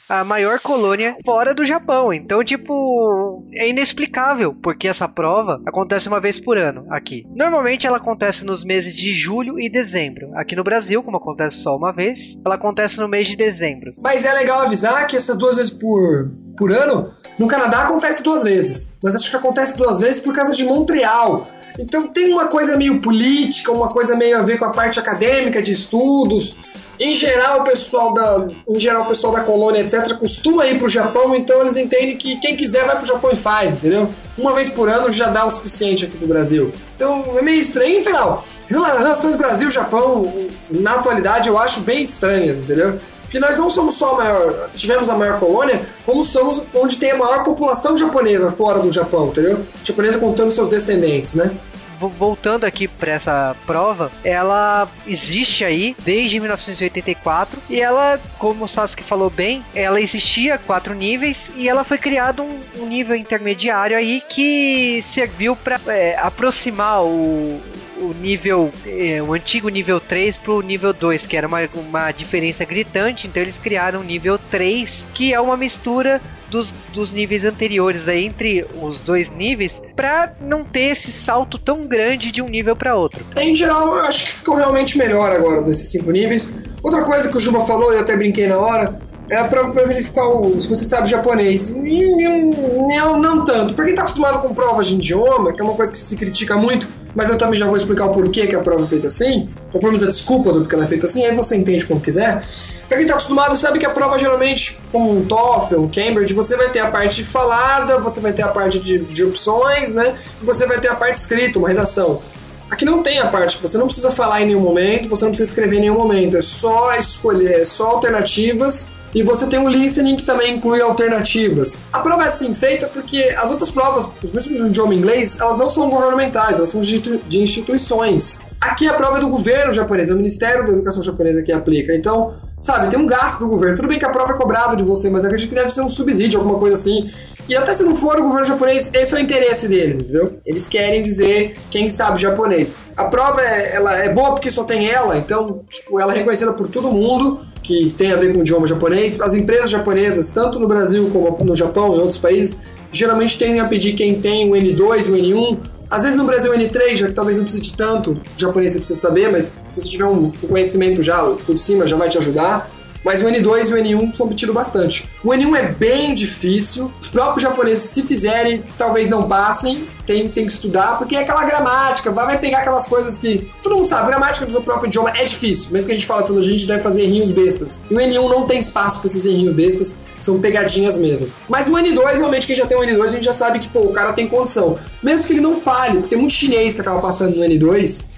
[0.09, 2.13] a maior colônia fora do Japão.
[2.13, 7.25] Então, tipo, é inexplicável porque essa prova acontece uma vez por ano aqui.
[7.35, 10.31] Normalmente ela acontece nos meses de julho e dezembro.
[10.35, 13.93] Aqui no Brasil, como acontece só uma vez, ela acontece no mês de dezembro.
[14.01, 18.43] Mas é legal avisar que essas duas vezes por, por ano, no Canadá acontece duas
[18.43, 18.91] vezes.
[19.01, 21.47] Mas acho que acontece duas vezes por causa de Montreal.
[21.79, 25.61] Então tem uma coisa meio política, uma coisa meio a ver com a parte acadêmica
[25.61, 26.55] de estudos.
[26.99, 30.89] Em geral, o pessoal da, em geral, o pessoal da colônia, etc., costuma ir pro
[30.89, 34.09] Japão, então eles entendem que quem quiser vai pro Japão e faz, entendeu?
[34.37, 36.71] Uma vez por ano já dá o suficiente aqui no Brasil.
[36.95, 38.43] Então é meio estranho, final.
[38.69, 42.99] Relações Brasil-Japão, na atualidade, eu acho bem estranhas, entendeu?
[43.21, 47.11] Porque nós não somos só a maior, tivemos a maior colônia, como somos onde tem
[47.11, 49.59] a maior população japonesa fora do Japão, entendeu?
[49.83, 51.51] Japonesa contando seus descendentes, né?
[51.99, 59.03] Voltando aqui para essa prova, ela existe aí desde 1984 e ela, como o Sasuke
[59.03, 64.21] falou bem, ela existia quatro níveis e ela foi criado um, um nível intermediário aí
[64.21, 67.61] que serviu para é, aproximar o,
[68.01, 72.65] o nível, é, o antigo nível 3 pro nível 2, que era uma, uma diferença
[72.65, 78.07] gritante, então eles criaram o nível 3, que é uma mistura dos, dos níveis anteriores
[78.07, 82.75] aí, entre os dois níveis, para não ter esse salto tão grande de um nível
[82.75, 83.25] para outro.
[83.35, 86.47] Em geral, eu acho que ficou realmente melhor agora desses cinco níveis.
[86.81, 89.85] Outra coisa que o Juba falou, eu até brinquei na hora, é a prova para
[89.85, 91.73] verificar o, se você sabe japonês.
[91.73, 93.73] Não, não tanto.
[93.73, 96.55] Pra quem tá acostumado com provas de idioma, que é uma coisa que se critica
[96.55, 99.49] muito, mas eu também já vou explicar o porquê que a prova é feita assim,
[99.73, 101.99] ou pelo menos a desculpa do porque ela é feita assim, aí você entende como
[101.99, 102.43] quiser.
[102.87, 106.55] Pra quem tá acostumado, sabe que a prova geralmente, como um TOEFL, um Cambridge, você
[106.55, 110.15] vai ter a parte falada, você vai ter a parte de, de opções, né?
[110.41, 112.21] E você vai ter a parte escrita, uma redação.
[112.69, 115.31] Aqui não tem a parte que você não precisa falar em nenhum momento, você não
[115.31, 119.69] precisa escrever em nenhum momento, é só escolher, é só alternativas e você tem um
[119.69, 121.79] listening que também inclui alternativas.
[121.91, 125.69] A prova é assim feita porque as outras provas, principalmente no idioma inglês, elas não
[125.69, 128.39] são governamentais, elas são de instituições.
[128.59, 131.93] Aqui a prova é do governo japonês, é o Ministério da Educação japonesa que aplica.
[131.93, 133.75] Então, sabe, tem um gasto do governo.
[133.75, 135.89] Tudo bem que a prova é cobrada de você, mas acredito que deve ser um
[135.89, 137.09] subsídio, alguma coisa assim.
[137.47, 140.39] E até se não for o governo japonês, esse é o interesse deles, entendeu?
[140.45, 142.75] Eles querem dizer quem sabe japonês.
[142.95, 146.51] A prova é, ela é boa porque só tem ela, então, tipo, ela é reconhecida
[146.51, 149.19] por todo mundo que tem a ver com o idioma japonês.
[149.19, 152.57] As empresas japonesas, tanto no Brasil como no Japão e outros países,
[152.93, 155.57] geralmente tendem a pedir quem tem o N2, o N1.
[155.89, 158.79] Às vezes no Brasil o N3, já que talvez não precise de tanto japonês você
[158.79, 162.71] precisa saber, mas se você tiver um conhecimento já por cima, já vai te ajudar.
[163.07, 165.07] Mas o N2 e o N1 são pedidos bastante.
[165.23, 166.91] O N1 é bem difícil.
[166.99, 169.87] Os próprios japoneses, se fizerem, talvez não passem.
[170.05, 173.49] Tem, tem que estudar, porque é aquela gramática, vai, pegar aquelas coisas que.
[173.63, 175.71] Todo mundo sabe, a gramática do seu próprio idioma é difícil.
[175.71, 177.79] Mesmo que a gente fala teologia, a gente deve fazer errinhos bestas.
[177.89, 181.29] E o N1 não tem espaço para esses errinhos bestas, são pegadinhas mesmo.
[181.47, 183.79] Mas o N2, realmente, quem já tem o N2, a gente já sabe que, pô,
[183.79, 184.77] o cara tem condição.
[185.01, 188.17] Mesmo que ele não fale, porque tem muito chinês que acaba passando no N2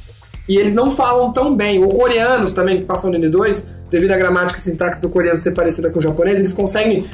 [0.50, 4.18] e eles não falam tão bem, ou coreanos também que passam no N2, devido à
[4.18, 7.06] gramática e sintaxe do coreano ser parecida com o japonês, eles conseguem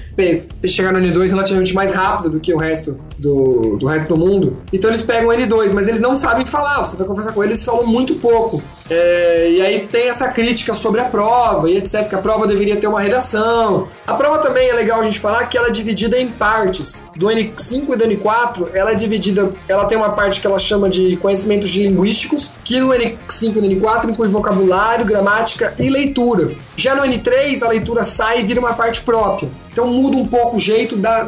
[0.68, 4.58] chegar no N2 relativamente mais rápido do que o resto do, do resto do mundo.
[4.72, 6.84] Então eles pegam o N2, mas eles não sabem falar.
[6.84, 8.62] Você vai conversar com eles, eles falam muito pouco.
[8.90, 12.78] É, e aí tem essa crítica sobre a prova e etc, que a prova deveria
[12.78, 13.88] ter uma redação.
[14.06, 17.04] A prova também é legal a gente falar que ela é dividida em partes.
[17.16, 20.90] Do N5 e do N4, ela é dividida, ela tem uma parte que ela chama
[20.90, 26.52] de conhecimentos linguísticos, que no N5 e no N4 inclui vocabulário, gramática e leitura.
[26.76, 29.50] Já no N3, a leitura sai e vira uma parte própria.
[29.72, 31.28] Então muda um pouco o jeito da,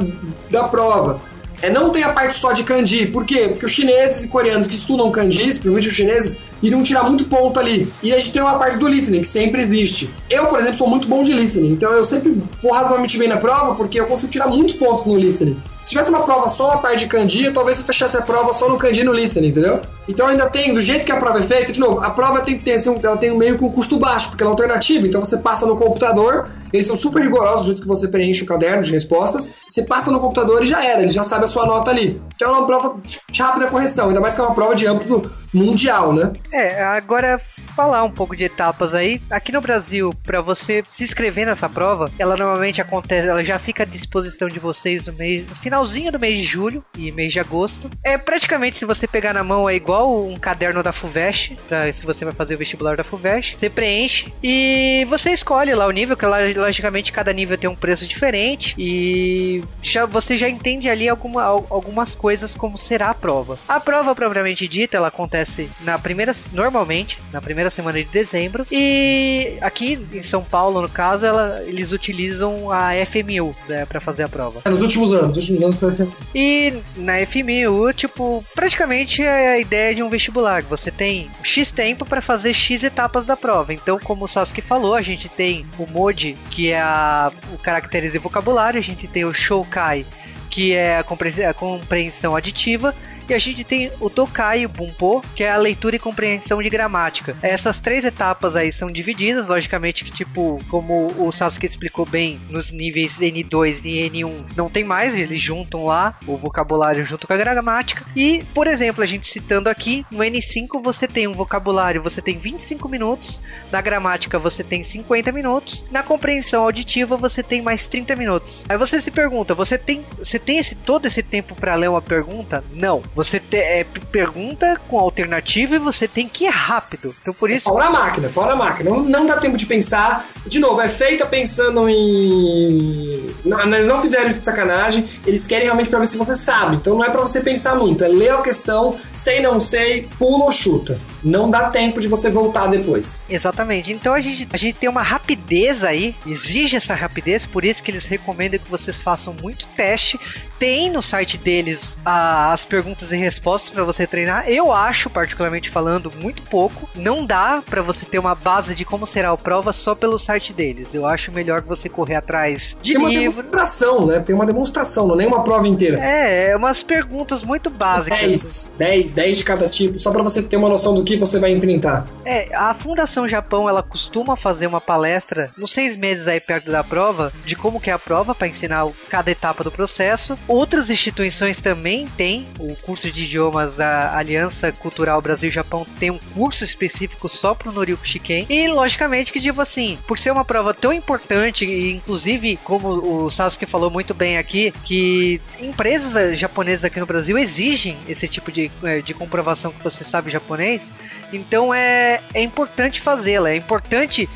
[0.49, 1.19] da prova.
[1.61, 3.07] É, não tem a parte só de kanji.
[3.07, 3.47] Por quê?
[3.49, 7.59] Porque os chineses e coreanos que estudam kanji, principalmente os chineses, iriam tirar muito ponto
[7.59, 7.91] ali.
[8.01, 10.13] E a gente tem uma parte do listening, que sempre existe.
[10.29, 13.37] Eu, por exemplo, sou muito bom de listening, então eu sempre vou razoavelmente bem na
[13.37, 15.61] prova, porque eu consigo tirar muitos pontos no listening.
[15.83, 18.67] Se tivesse uma prova só uma parte de kanji, talvez eu fechasse a prova só
[18.67, 19.79] no kanji e no listening, entendeu?
[20.07, 22.57] Então ainda tem, do jeito que a prova é feita, de novo, a prova tem
[22.57, 25.37] que ter, assim, ela tem meio um custo baixo, porque ela é alternativa, então você
[25.37, 28.91] passa no computador, eles são super rigorosos do jeito que você preenche o caderno de
[28.91, 32.21] respostas, você passa no computador e já era, ele já sabe a sua nota ali.
[32.35, 32.97] Então é uma prova
[33.29, 36.33] de rápida correção, ainda mais que é uma prova de âmbito mundial, né?
[36.51, 37.39] É, agora
[37.75, 39.21] falar um pouco de etapas aí.
[39.29, 43.83] Aqui no Brasil, para você se inscrever nessa prova, ela normalmente acontece, ela já fica
[43.83, 47.39] à disposição de vocês no mês, no finalzinho do mês de julho e mês de
[47.39, 47.89] agosto.
[48.03, 52.05] É praticamente se você pegar na mão é igual um caderno da Fuvest, pra, se
[52.05, 56.17] você vai fazer o vestibular da Fuvest, você preenche e você escolhe lá o nível,
[56.17, 56.25] que
[56.57, 62.15] logicamente cada nível tem um preço diferente e já você já entende ali alguma, algumas
[62.15, 63.57] coisas como será a prova.
[63.67, 68.65] A prova propriamente dita, ela acontece na primeira normalmente na primeira semana de dezembro.
[68.71, 74.23] E aqui em São Paulo, no caso, ela, eles utilizam a FMU né, para fazer
[74.23, 74.61] a prova.
[74.65, 76.13] É, nos últimos anos, nos últimos anos foi a FMU.
[76.33, 80.61] E na FMU, tipo, praticamente é a ideia de um vestibular.
[80.63, 83.73] Você tem X tempo para fazer X etapas da prova.
[83.73, 88.15] Então, como o Sasuke falou, a gente tem o MODI, que é a, o caracteres
[88.15, 90.05] e vocabulário, a gente tem o Shoukai,
[90.49, 92.95] que é a compreensão aditiva,
[93.29, 96.61] e a gente tem o Tokai e o Bumpo, que é a leitura e compreensão
[96.61, 97.35] de gramática.
[97.41, 102.71] Essas três etapas aí são divididas, logicamente que, tipo, como o Sasuke explicou bem, nos
[102.71, 107.37] níveis N2 e N1 não tem mais, eles juntam lá o vocabulário junto com a
[107.37, 108.05] gramática.
[108.15, 112.37] E, por exemplo, a gente citando aqui, no N5 você tem um vocabulário, você tem
[112.37, 118.15] 25 minutos, na gramática você tem 50 minutos, na compreensão auditiva você tem mais 30
[118.15, 118.65] minutos.
[118.69, 122.01] Aí você se pergunta, você tem, você tem esse, todo esse tempo para ler uma
[122.01, 122.63] pergunta?
[122.73, 123.01] Não.
[123.17, 127.15] Você te, é, pergunta com alternativa e você tem que ir rápido.
[127.19, 127.67] Então por isso.
[127.67, 128.91] É pau na máquina, pau na máquina.
[128.91, 130.27] Não, não dá tempo de pensar.
[130.45, 133.33] De novo, é feita pensando em.
[133.43, 135.09] Não, eles não fizeram isso de sacanagem.
[135.25, 136.75] Eles querem realmente pra ver se você sabe.
[136.75, 138.03] Então não é para você pensar muito.
[138.03, 140.99] É ler a questão, sei, não sei, pula ou chuta.
[141.27, 143.19] Não dá tempo de você voltar depois.
[143.29, 143.91] Exatamente.
[143.91, 147.91] Então a gente, a gente tem uma rapidez aí, exige essa rapidez, por isso que
[147.91, 150.17] eles recomendam que vocês façam muito teste.
[150.57, 154.49] Tem no site deles a, as perguntas e respostas para você treinar.
[154.49, 156.89] Eu acho, particularmente falando, muito pouco.
[156.95, 160.53] Não dá para você ter uma base de como será a prova só pelo site
[160.53, 160.87] deles.
[160.93, 163.33] Eu acho melhor que você correr atrás de Tem livro.
[163.33, 164.19] uma demonstração, né?
[164.19, 165.99] Tem uma demonstração, não é nem uma prova inteira.
[166.01, 168.17] É, é umas perguntas muito básicas.
[168.19, 171.39] 10, 10, 10 de cada tipo, só para você ter uma noção do que você
[171.39, 172.05] vai enfrentar.
[172.25, 176.83] É, a Fundação Japão, ela costuma fazer uma palestra nos seis meses aí perto da
[176.83, 180.37] prova, de como que é a prova, para ensinar cada etapa do processo.
[180.47, 186.63] Outras instituições também têm o curso de idiomas da Aliança Cultural Brasil-Japão tem um curso
[186.63, 188.45] específico só pro Noriko Shiken.
[188.49, 193.29] E logicamente que, tipo assim, por ser uma prova tão importante, e inclusive, como o
[193.29, 198.71] Sasuke falou muito bem aqui, que empresas japonesas aqui no Brasil exigem esse tipo de,
[198.83, 200.83] é, de comprovação que você sabe japonês.
[201.31, 204.29] Então é, é importante fazê-la, é importante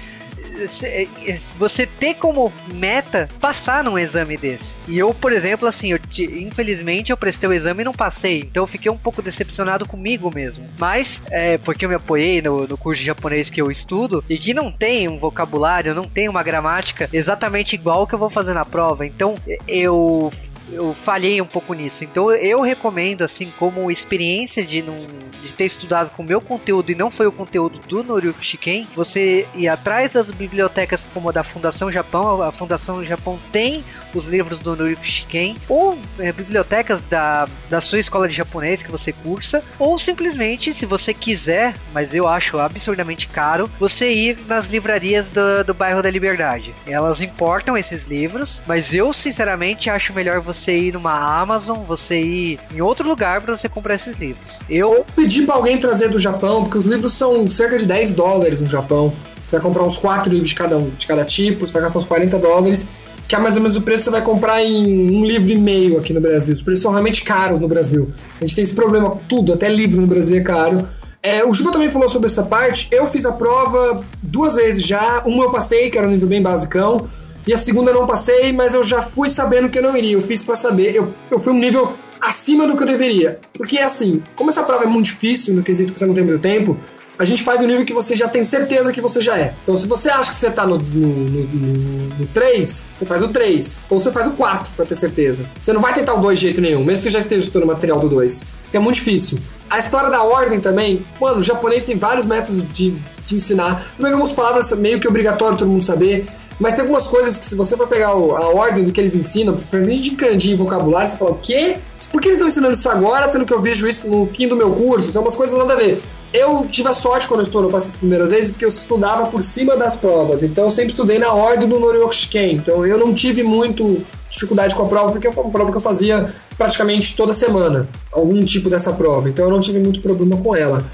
[0.68, 4.76] cê- é, você ter como meta passar num exame desse.
[4.88, 8.40] E eu, por exemplo, assim, eu te- infelizmente eu prestei o exame e não passei.
[8.42, 10.66] Então eu fiquei um pouco decepcionado comigo mesmo.
[10.78, 14.38] Mas, é, porque eu me apoiei no, no curso de japonês que eu estudo e
[14.38, 18.54] que não tem um vocabulário, não tem uma gramática exatamente igual que eu vou fazer
[18.54, 19.06] na prova.
[19.06, 19.36] Então
[19.68, 20.32] eu
[20.72, 22.04] eu falhei um pouco nisso.
[22.04, 26.92] Então eu recomendo, assim, como experiência de, não, de ter estudado com o meu conteúdo
[26.92, 31.32] e não foi o conteúdo do Noriyuki Shiken, você ir atrás das bibliotecas como a
[31.32, 32.42] da Fundação Japão.
[32.42, 38.00] A Fundação Japão tem os livros do Noriyuki Shiken, ou é, bibliotecas da, da sua
[38.00, 43.28] escola de japonês que você cursa, ou simplesmente, se você quiser, mas eu acho absurdamente
[43.28, 46.74] caro, você ir nas livrarias do, do bairro da Liberdade.
[46.86, 52.60] Elas importam esses livros, mas eu sinceramente acho melhor você ir numa Amazon, você ir
[52.74, 54.60] em outro lugar para você comprar esses livros.
[54.70, 58.14] Eu Ou pedir pra alguém trazer do Japão, porque os livros são cerca de 10
[58.14, 59.14] dólares no Japão.
[59.46, 62.00] Você vai comprar uns 4 livros de cada um, de cada tipo, você vai gastar
[62.00, 62.88] uns 40 dólares,
[63.32, 65.58] que é mais ou menos o preço que você vai comprar em um livro e
[65.58, 66.54] meio aqui no Brasil.
[66.54, 68.12] Os preços são realmente caros no Brasil.
[68.38, 70.86] A gente tem esse problema com tudo, até livro no Brasil é caro.
[71.24, 72.90] É, o Juba também falou sobre essa parte.
[72.92, 75.24] Eu fiz a prova duas vezes já.
[75.26, 77.08] Uma eu passei, que era um nível bem basicão.
[77.48, 80.12] E a segunda eu não passei, mas eu já fui sabendo que eu não iria.
[80.12, 80.94] Eu fiz pra saber.
[80.94, 83.40] Eu, eu fui um nível acima do que eu deveria.
[83.54, 86.42] Porque assim, como essa prova é muito difícil, no quesito que você não tem muito
[86.42, 86.78] tempo,
[87.22, 89.54] a gente faz o nível que você já tem certeza que você já é.
[89.62, 93.22] Então, se você acha que você tá no, no, no, no, no 3, você faz
[93.22, 93.86] o 3.
[93.92, 95.46] Ou você faz o 4 pra ter certeza.
[95.62, 97.68] Você não vai tentar o 2 de jeito nenhum, mesmo que você já esteja estudando
[97.68, 98.44] material do 2.
[98.64, 99.38] Porque é muito difícil.
[99.70, 103.94] A história da ordem também, mano, o japonês tem vários métodos de, de ensinar.
[103.96, 106.26] Tem algumas palavras meio que obrigatório todo mundo saber.
[106.60, 109.60] Mas tem algumas coisas que se você for pegar a ordem do que eles ensinam,
[109.72, 111.78] mim de kanji e vocabulário, você fala, o quê?
[112.12, 114.56] Por que eles estão ensinando isso agora, sendo que eu vejo isso no fim do
[114.56, 115.12] meu curso?
[115.12, 116.02] Tem umas coisas nada a ver.
[116.34, 119.28] Eu tive a sorte quando eu estou no passei as primeiras vezes, porque eu estudava
[119.28, 120.44] por cima das provas.
[120.44, 122.56] Então eu sempre estudei na ordem do Noryoku Shiken.
[122.56, 125.82] Então eu não tive muito dificuldade com a prova, porque foi uma prova que eu
[125.82, 127.88] fazia praticamente toda semana.
[128.12, 129.30] Algum tipo dessa prova.
[129.30, 130.86] Então eu não tive muito problema com ela.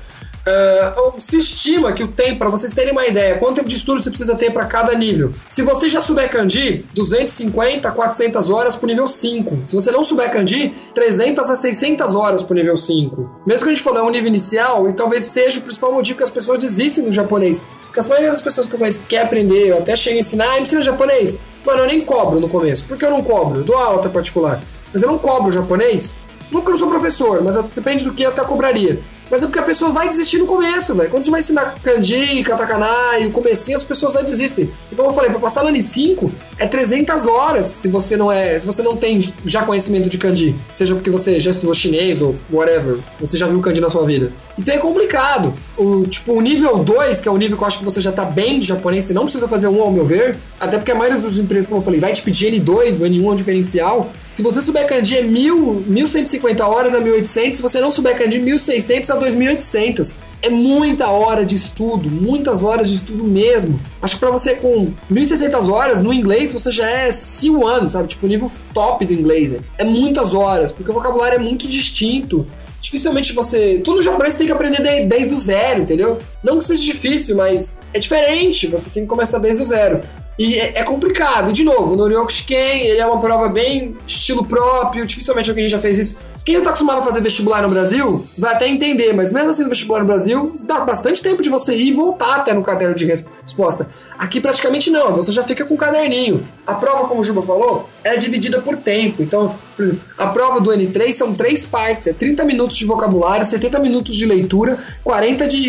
[0.50, 4.02] Ah, se estima que o tempo, para vocês terem uma ideia, quanto tempo de estudo
[4.02, 5.34] você precisa ter para cada nível.
[5.52, 9.64] Se você já souber kanji, 250 a 400 horas pro nível 5.
[9.68, 13.42] Se você não souber kanji, 300 a 600 horas pro nível 5.
[13.46, 16.18] Mesmo que a gente for é um nível inicial, e talvez seja o principal motivo
[16.18, 17.62] que as pessoas desistem do japonês.
[17.86, 20.20] Porque a maioria das pessoas que eu conheço que quer aprender, eu até chega a
[20.20, 21.38] ensinar, ah, ensina japonês.
[21.66, 22.86] Mano, eu nem cobro no começo.
[22.86, 23.60] Por que eu não cobro?
[23.60, 24.62] Eu dou até particular.
[24.94, 26.16] Mas eu não cobro japonês
[26.52, 29.00] Nunca eu sou professor, mas depende do que eu até cobraria.
[29.30, 31.10] Mas é porque a pessoa vai desistir no começo, velho.
[31.10, 34.72] Quando você vai ensinar kanji, katakana e o comecinho, as pessoas já desistem.
[34.92, 38.58] E como eu falei, pra passar no N5 é 300 horas se você não é,
[38.60, 40.56] se você não tem já conhecimento de kanji.
[40.76, 44.32] Seja porque você já estudou chinês ou whatever, você já viu kanji na sua vida.
[44.58, 45.54] Então é complicado.
[45.78, 48.12] O, tipo, o nível 2, que é o nível que eu acho que você já
[48.12, 50.36] tá bem de japonês, você não precisa fazer um ao meu ver.
[50.60, 53.34] Até porque a maioria dos empregos, como eu falei, vai te pedir N2, o N1
[53.34, 54.12] é diferencial.
[54.32, 58.40] Se você souber kanji é 1000, 1150 horas a 1800, se você não souber kanji
[58.40, 60.27] 1600 a 2800.
[60.42, 63.80] É muita hora de estudo, muitas horas de estudo mesmo.
[64.02, 68.08] Acho que pra você com 1600 horas no inglês, você já é C1, sabe?
[68.08, 69.52] Tipo, nível top do inglês.
[69.52, 69.60] né?
[69.78, 72.46] É muitas horas, porque o vocabulário é muito distinto.
[72.80, 73.82] Dificilmente você.
[73.84, 76.20] Tudo no japonês você tem que aprender de- desde o zero, entendeu?
[76.44, 78.68] Não que seja difícil, mas é diferente.
[78.68, 80.00] Você tem que começar desde o zero.
[80.40, 81.50] E é, é complicado.
[81.50, 85.06] E, de novo, no Ryoku Shiken, ele é uma prova bem estilo próprio.
[85.06, 86.18] Dificilmente alguém já fez isso.
[86.48, 89.68] Quem está acostumado a fazer vestibular no Brasil vai até entender, mas mesmo assim no
[89.70, 93.06] vestibular no Brasil, dá bastante tempo de você ir e voltar até no caderno de
[93.06, 93.90] res- resposta.
[94.18, 96.48] Aqui praticamente não, você já fica com o caderninho.
[96.66, 99.22] A prova, como o Juba falou, é dividida por tempo.
[99.22, 103.46] Então, por exemplo, a prova do N3 são três partes: é 30 minutos de vocabulário,
[103.46, 105.60] 70 minutos de leitura, 40 de,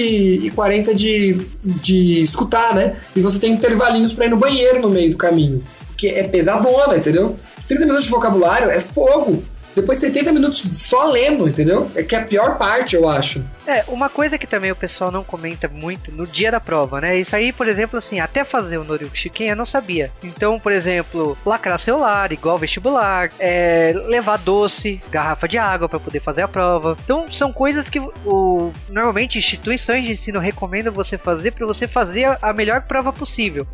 [0.47, 1.45] e 40 de,
[1.83, 2.95] de escutar, né?
[3.17, 5.61] E você tem intervalinhos para ir no banheiro no meio do caminho.
[5.97, 7.35] Que é pesadona, entendeu?
[7.67, 9.43] 30 minutos de vocabulário é fogo.
[9.81, 11.89] Depois 70 minutos só lendo, entendeu?
[11.95, 13.45] É que é a pior parte, eu acho.
[13.69, 17.19] É, uma coisa que também o pessoal não comenta muito no dia da prova, né?
[17.19, 20.11] Isso aí, por exemplo, assim, até fazer o Noriyuki Shiken eu não sabia.
[20.25, 26.21] Então, por exemplo, lacrar celular, igual vestibular, é, levar doce, garrafa de água para poder
[26.21, 26.97] fazer a prova.
[27.05, 32.39] Então, são coisas que o, normalmente instituições de ensino recomendam você fazer para você fazer
[32.41, 33.67] a- melhor prova possível.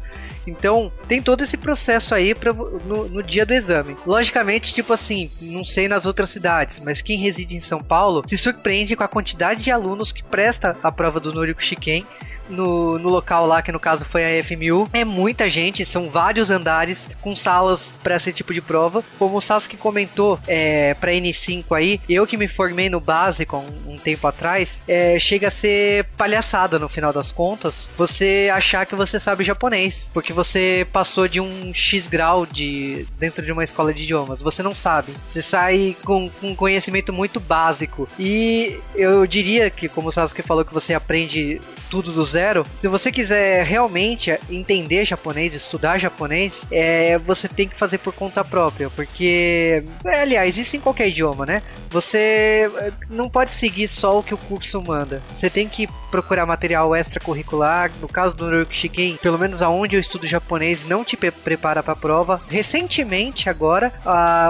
[0.46, 3.96] Então, tem todo esse processo aí pra, no, no dia do exame.
[4.04, 8.36] Logicamente, tipo assim, não sei nas outras cidades, mas quem reside em São Paulo se
[8.36, 12.06] surpreende com a quantidade de alunos que presta a prova do Noriko Shiken
[12.48, 14.88] no, no local lá, que no caso foi a FMU.
[14.92, 19.02] É muita gente, são vários andares com salas para esse tipo de prova.
[19.18, 23.94] Como o Sasuke comentou é, pra N5 aí, eu que me formei no básico um,
[23.94, 28.94] um tempo atrás, é, chega a ser palhaçada no final das contas você achar que
[28.94, 33.92] você sabe japonês, porque você passou de um X grau de dentro de uma escola
[33.92, 34.40] de idiomas.
[34.40, 35.12] Você não sabe.
[35.32, 38.08] Você sai com, com um conhecimento muito básico.
[38.18, 41.60] E eu diria que, como o Sasuke falou, que você aprende
[41.90, 42.66] tudo do zero.
[42.76, 48.44] Se você quiser realmente entender japonês, estudar japonês, é, você tem que fazer por conta
[48.44, 51.62] própria, porque, é, aliás, isso em qualquer idioma, né?
[51.90, 55.22] Você é, não pode seguir só o que o curso manda.
[55.36, 57.90] Você tem que procurar material extracurricular.
[58.00, 61.92] No caso do Noruki Shiken, pelo menos aonde eu estudo japonês, não te prepara para
[61.92, 62.40] a prova.
[62.48, 63.92] Recentemente, agora,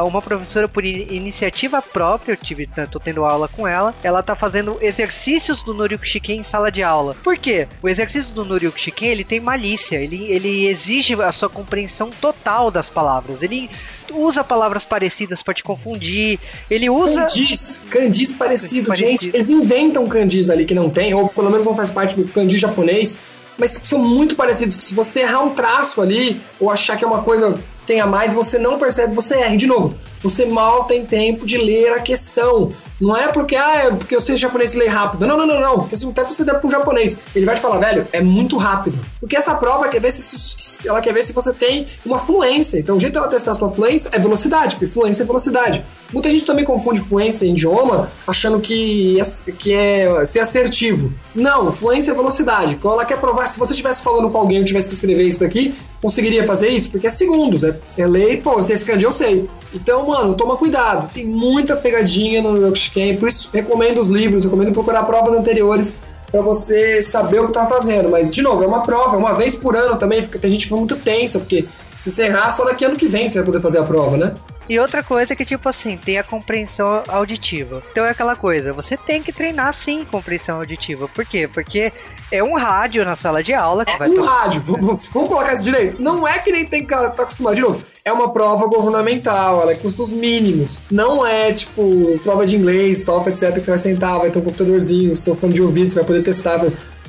[0.07, 4.79] uma professora por iniciativa própria, eu tive, tô tendo aula com ela, ela tá fazendo
[4.81, 7.15] exercícios do Shiken em sala de aula.
[7.23, 7.69] Por quê?
[7.83, 12.71] O exercício do Noryuki Shiken, ele tem malícia, ele, ele exige a sua compreensão total
[12.71, 13.43] das palavras.
[13.43, 13.71] Ele
[14.11, 16.39] usa palavras parecidas para te confundir.
[16.71, 17.23] Ele usa.
[17.23, 18.95] Candis, candis parecido.
[18.95, 22.25] Gente, eles inventam candis ali que não tem, ou pelo menos não faz parte do
[22.29, 23.19] candis japonês,
[23.59, 24.77] mas são muito parecidos.
[24.77, 28.07] Que se você errar um traço ali, ou achar que é uma coisa tem a
[28.07, 29.57] mais, você não percebe, você erra.
[29.57, 32.73] De novo, você mal tem tempo de ler a questão.
[33.01, 35.27] Não é porque, ah, é porque eu sei japonês e leio rápido.
[35.27, 35.79] Não, não, não, não.
[35.79, 38.57] Porque se até você der para um japonês, ele vai te falar, velho, é muito
[38.57, 38.99] rápido.
[39.19, 42.79] Porque essa prova quer ver se, ela quer ver se você tem uma fluência.
[42.79, 45.85] Então, o jeito dela testar sua fluência é velocidade, porque fluência é velocidade.
[46.13, 51.13] Muita gente também confunde fluência em idioma achando que é, que é ser assertivo.
[51.35, 52.77] Não, fluência é velocidade.
[52.77, 55.41] Quando ela quer provar, se você estivesse falando com alguém e tivesse que escrever isso
[55.41, 56.91] daqui, conseguiria fazer isso?
[56.91, 59.49] Porque é segundos, é, é lei, pô, se kanji eu sei.
[59.75, 61.11] Então, mano, toma cuidado.
[61.13, 62.53] Tem muita pegadinha no
[62.85, 65.95] Yokushiken, por isso recomendo os livros, recomendo procurar provas anteriores
[66.31, 68.09] para você saber o que tá fazendo.
[68.09, 70.23] Mas, de novo, é uma prova, uma vez por ano também.
[70.23, 71.65] Fica, tem gente que fica muito tensa, porque
[71.99, 74.35] se você errar, só daqui ano que vem você vai poder fazer a prova, né?
[74.69, 77.83] E outra coisa é que, tipo assim, tem a compreensão auditiva.
[77.91, 81.07] Então é aquela coisa, você tem que treinar sim compreensão auditiva.
[81.07, 81.47] Por quê?
[81.47, 81.93] Porque
[82.31, 85.53] é um rádio na sala de aula que é vai um rádio, vamos, vamos, colocar
[85.53, 86.03] isso direito.
[86.03, 87.55] Não é que nem tem que estar tá acostumado.
[87.55, 90.81] De novo, é uma prova governamental, ela é custos mínimos.
[90.91, 94.43] Não é, tipo, prova de inglês, TOEFL, etc, que você vai sentar, vai ter um
[94.43, 96.61] computadorzinho, seu fone de ouvido, você vai poder testar.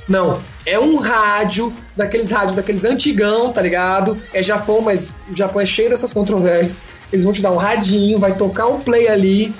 [0.08, 4.18] Não, é um rádio, daqueles rádios, daqueles antigão, tá ligado?
[4.34, 6.82] É Japão, mas o Japão é cheio dessas controvérsias.
[7.12, 9.54] Eles vão te dar um radinho, vai tocar um play ali.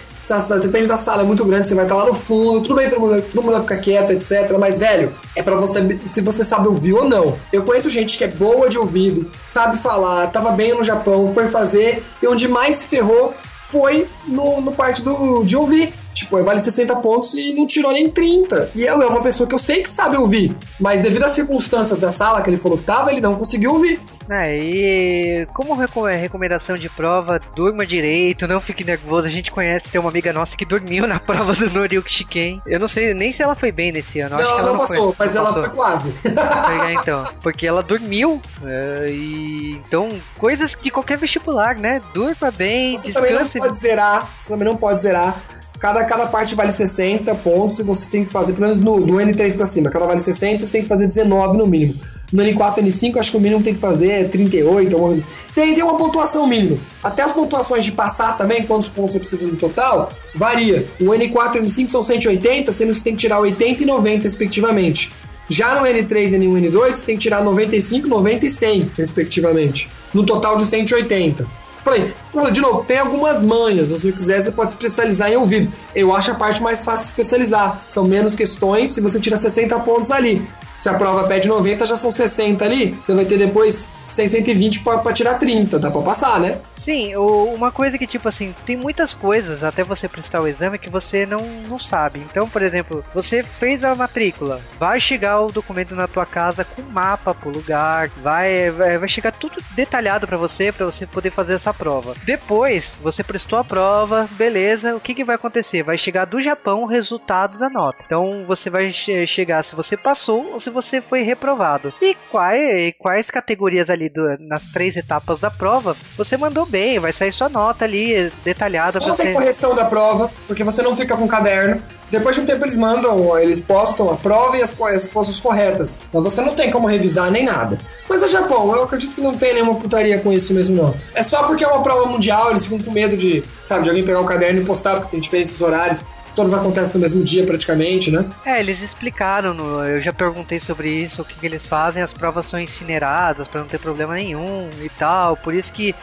[0.62, 3.00] Depende da sala, é muito grande, você vai estar lá no fundo, tudo bem, todo
[3.00, 4.56] mundo, todo mundo vai ficar quieto, etc.
[4.60, 7.38] Mas, velho, é para você se você sabe ouvir ou não.
[7.54, 11.48] Eu conheço gente que é boa de ouvido, sabe falar, tava bem no Japão, foi
[11.48, 13.34] fazer, e onde mais se ferrou
[13.66, 15.94] foi no, no parte do, de ouvir.
[16.14, 18.72] Tipo, vale 60 pontos e não tirou nem 30.
[18.74, 22.10] E é uma pessoa que eu sei que sabe ouvir, mas devido às circunstâncias da
[22.10, 24.00] sala que ele falou que tava, ele não conseguiu ouvir.
[24.30, 29.28] É, e como recomendação de prova, durma direito, não fique nervoso.
[29.28, 32.62] A gente conhece, tem uma amiga nossa que dormiu na prova do Noryuki Shiken.
[32.66, 34.36] Eu não sei nem se ela foi bem nesse ano.
[34.36, 35.62] Não, Acho que ela não, passou, foi, mas ela passou.
[35.62, 36.14] foi quase.
[36.26, 38.42] É, então, porque ela dormiu.
[38.64, 42.02] É, e então, coisas de qualquer vestibular, né?
[42.14, 43.14] Durma bem, você descanse.
[43.14, 45.36] Também não pode zerar, você também não pode zerar.
[45.80, 49.14] Cada, cada parte vale 60 pontos e você tem que fazer, pelo menos no, do
[49.14, 52.00] N3 pra cima, cada vale 60, você tem que fazer 19 no mínimo.
[52.32, 55.24] No N4 N5, acho que o mínimo tem que fazer é 38, alguma coisa.
[55.54, 56.78] Tem, tem uma pontuação mínima.
[57.04, 60.86] Até as pontuações de passar também, quantos pontos você precisa no total, varia.
[61.00, 64.24] O N4 e N5 são 180, sendo que você tem que tirar 80 e 90,
[64.24, 65.12] respectivamente.
[65.48, 69.90] Já no N3, N1 e N2, você tem que tirar 95, 90 e 100, respectivamente.
[70.14, 71.46] No total de 180.
[71.84, 72.12] Falei,
[72.52, 73.88] de novo, tem algumas manhas.
[73.88, 75.72] Se você quiser, você pode especializar em ouvido.
[75.94, 77.80] Eu acho a parte mais fácil de especializar.
[77.88, 80.48] São menos questões se você tira 60 pontos ali.
[80.78, 82.98] Se a prova pede 90, já são 60 ali.
[83.02, 85.80] Você vai ter depois 120 para tirar 30.
[85.80, 86.60] Dá para passar, né?
[86.86, 90.88] Sim, uma coisa que, tipo assim, tem muitas coisas até você prestar o exame que
[90.88, 92.20] você não, não sabe.
[92.20, 96.84] Então, por exemplo, você fez a matrícula, vai chegar o documento na tua casa com
[96.94, 101.54] mapa pro lugar, vai, vai, vai chegar tudo detalhado para você, para você poder fazer
[101.54, 102.14] essa prova.
[102.24, 105.82] Depois, você prestou a prova, beleza, o que, que vai acontecer?
[105.82, 108.04] Vai chegar do Japão o resultado da nota.
[108.06, 111.92] Então, você vai che chegar se você passou ou se você foi reprovado.
[112.00, 117.14] E quais, quais categorias ali do, nas três etapas da prova você mandou bem, vai
[117.14, 119.24] sair sua nota ali detalhada Não você.
[119.24, 121.82] tem correção da prova, porque você não fica com caderno.
[122.12, 125.98] Depois de um tempo eles mandam, eles postam a prova e as, as respostas corretas.
[126.14, 127.78] Mas você não tem como revisar nem nada.
[128.10, 130.96] Mas é Japão, eu acredito que não tem nenhuma putaria com isso mesmo, não.
[131.14, 134.04] É só porque é uma prova mundial, eles ficam com medo de, sabe, de alguém
[134.06, 136.06] pegar o caderno e postar, porque tem diferentes horários.
[136.36, 138.26] todas acontecem no mesmo dia praticamente, né?
[138.46, 142.14] É, eles explicaram, no, eu já perguntei sobre isso, o que, que eles fazem, as
[142.14, 145.96] provas são incineradas para não ter problema nenhum e tal, por isso que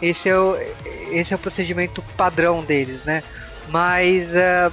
[0.00, 0.56] esse é o,
[1.10, 3.22] esse é o procedimento padrão deles, né?
[3.68, 4.72] Mas uh,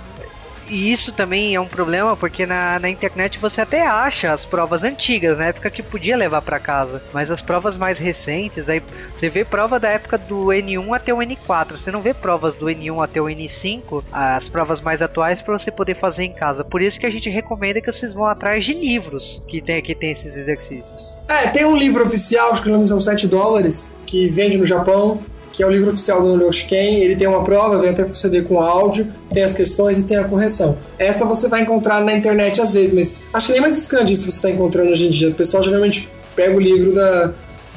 [0.74, 4.84] e isso também é um problema porque na, na internet você até acha as provas
[4.84, 7.04] antigas, na época que podia levar para casa.
[7.14, 8.82] Mas as provas mais recentes, aí
[9.16, 11.74] você vê prova da época do N1 até o N4.
[11.74, 15.70] Você não vê provas do N1 até o N5, as provas mais atuais para você
[15.70, 16.64] poder fazer em casa.
[16.64, 19.94] Por isso que a gente recomenda que vocês vão atrás de livros que tem, que
[19.94, 21.16] tem esses exercícios.
[21.28, 24.66] É, tem um livro oficial, acho que o nome são 7 dólares, que vende no
[24.66, 25.22] Japão
[25.54, 27.02] que é o livro oficial do Nuryoshken.
[27.02, 30.18] Ele tem uma prova, vem até com CD com áudio, tem as questões e tem
[30.18, 30.78] a correção.
[30.98, 34.24] Essa você vai encontrar na internet às vezes, mas acho que nem mais escante isso
[34.24, 35.30] você está encontrando hoje em dia.
[35.30, 37.32] O pessoal geralmente pega o livro da,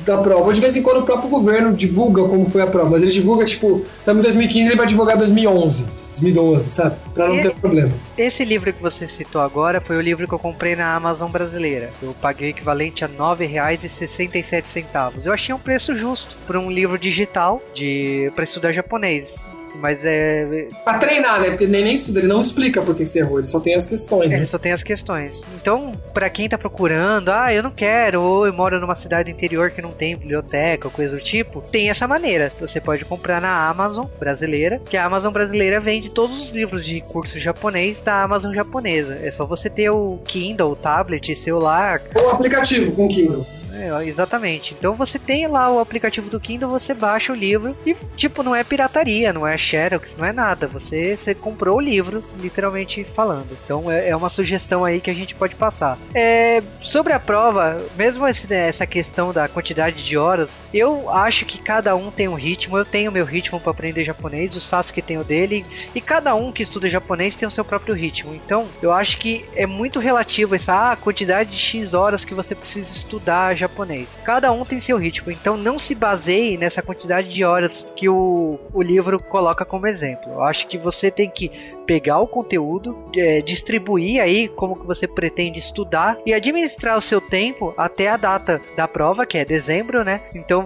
[0.05, 0.53] da prova.
[0.53, 3.45] De vez em quando o próprio governo divulga como foi a prova, mas ele divulga,
[3.45, 5.85] tipo, estamos em 2015, ele vai divulgar 2011.
[6.21, 6.97] 2012, sabe?
[7.15, 7.93] Pra não ter problema.
[8.17, 11.91] Esse livro que você citou agora foi o livro que eu comprei na Amazon brasileira.
[12.03, 15.25] Eu paguei o equivalente a R$ 9,67.
[15.25, 19.37] Eu achei um preço justo por um livro digital de para estudar japonês.
[19.81, 20.69] Mas é.
[20.85, 21.51] Pra treinar, né?
[21.51, 23.87] Porque nem, nem estuda, ele não explica por que você errou, ele só tem as
[23.87, 24.31] questões.
[24.31, 24.37] Né?
[24.37, 25.43] Ele só tem as questões.
[25.61, 29.71] Então, para quem tá procurando, ah, eu não quero, ou eu moro numa cidade interior
[29.71, 32.53] que não tem biblioteca ou coisa do tipo, tem essa maneira.
[32.61, 37.01] Você pode comprar na Amazon brasileira, que a Amazon brasileira vende todos os livros de
[37.03, 39.19] curso japonês da Amazon japonesa.
[39.23, 42.01] É só você ter o Kindle, o tablet, celular.
[42.15, 43.47] Ou aplicativo com Kindle.
[43.77, 44.75] É, exatamente.
[44.75, 48.55] Então você tem lá o aplicativo do Kindle, você baixa o livro e, tipo, não
[48.55, 50.67] é pirataria, não é Xerox, não é nada.
[50.67, 53.49] Você, você comprou o livro, literalmente falando.
[53.65, 55.99] Então é, é uma sugestão aí que a gente pode passar.
[56.15, 61.45] É, sobre a prova, mesmo esse, né, essa questão da quantidade de horas, eu acho
[61.45, 62.79] que cada um tem um ritmo.
[62.79, 66.51] Eu tenho meu ritmo para aprender japonês, o Sasuke tem o dele, e cada um
[66.51, 68.35] que estuda japonês tem o seu próprio ritmo.
[68.35, 72.55] Então eu acho que é muito relativo essa ah, quantidade de X horas que você
[72.55, 74.09] precisa estudar japonês japonês.
[74.25, 78.59] Cada um tem seu ritmo, então não se baseie nessa quantidade de horas que o,
[78.73, 80.33] o livro coloca como exemplo.
[80.33, 81.51] Eu acho que você tem que
[81.87, 87.21] pegar o conteúdo, é, distribuir aí como que você pretende estudar e administrar o seu
[87.21, 90.21] tempo até a data da prova, que é dezembro, né?
[90.35, 90.65] Então,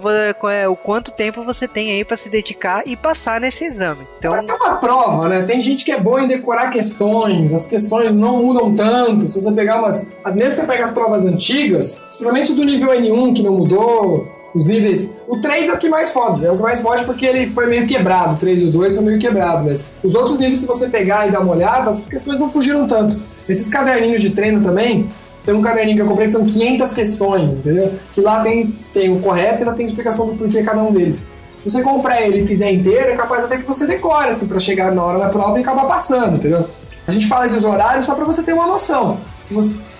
[0.50, 4.06] é, o quanto tempo você tem aí para se dedicar e passar nesse exame.
[4.18, 5.42] Então, é uma prova, né?
[5.42, 9.28] Tem gente que é boa em decorar questões, as questões não mudam tanto.
[9.28, 13.42] Se você pegar umas, mesmo você pegar as provas antigas, principalmente do nível N1 que
[13.42, 15.10] não mudou, os níveis.
[15.28, 17.66] O 3 é o que mais fode, é o que mais fode porque ele foi
[17.66, 18.34] meio quebrado.
[18.34, 21.28] O 3 e o 2 são meio quebrados, mas os outros níveis, se você pegar
[21.28, 23.16] e dar uma olhada, as questões não fugiram tanto.
[23.48, 25.08] Esses caderninhos de treino também,
[25.44, 27.92] tem um caderninho que eu comprei que são 500 questões, entendeu?
[28.14, 31.24] Que lá tem, tem o correto e lá tem explicação do porquê cada um deles.
[31.62, 34.58] Se você comprar ele e fizer inteiro, é capaz até que você decore, assim, pra
[34.58, 36.66] chegar na hora da prova e acabar passando, entendeu?
[37.06, 39.18] A gente fala esses horários só para você ter uma noção.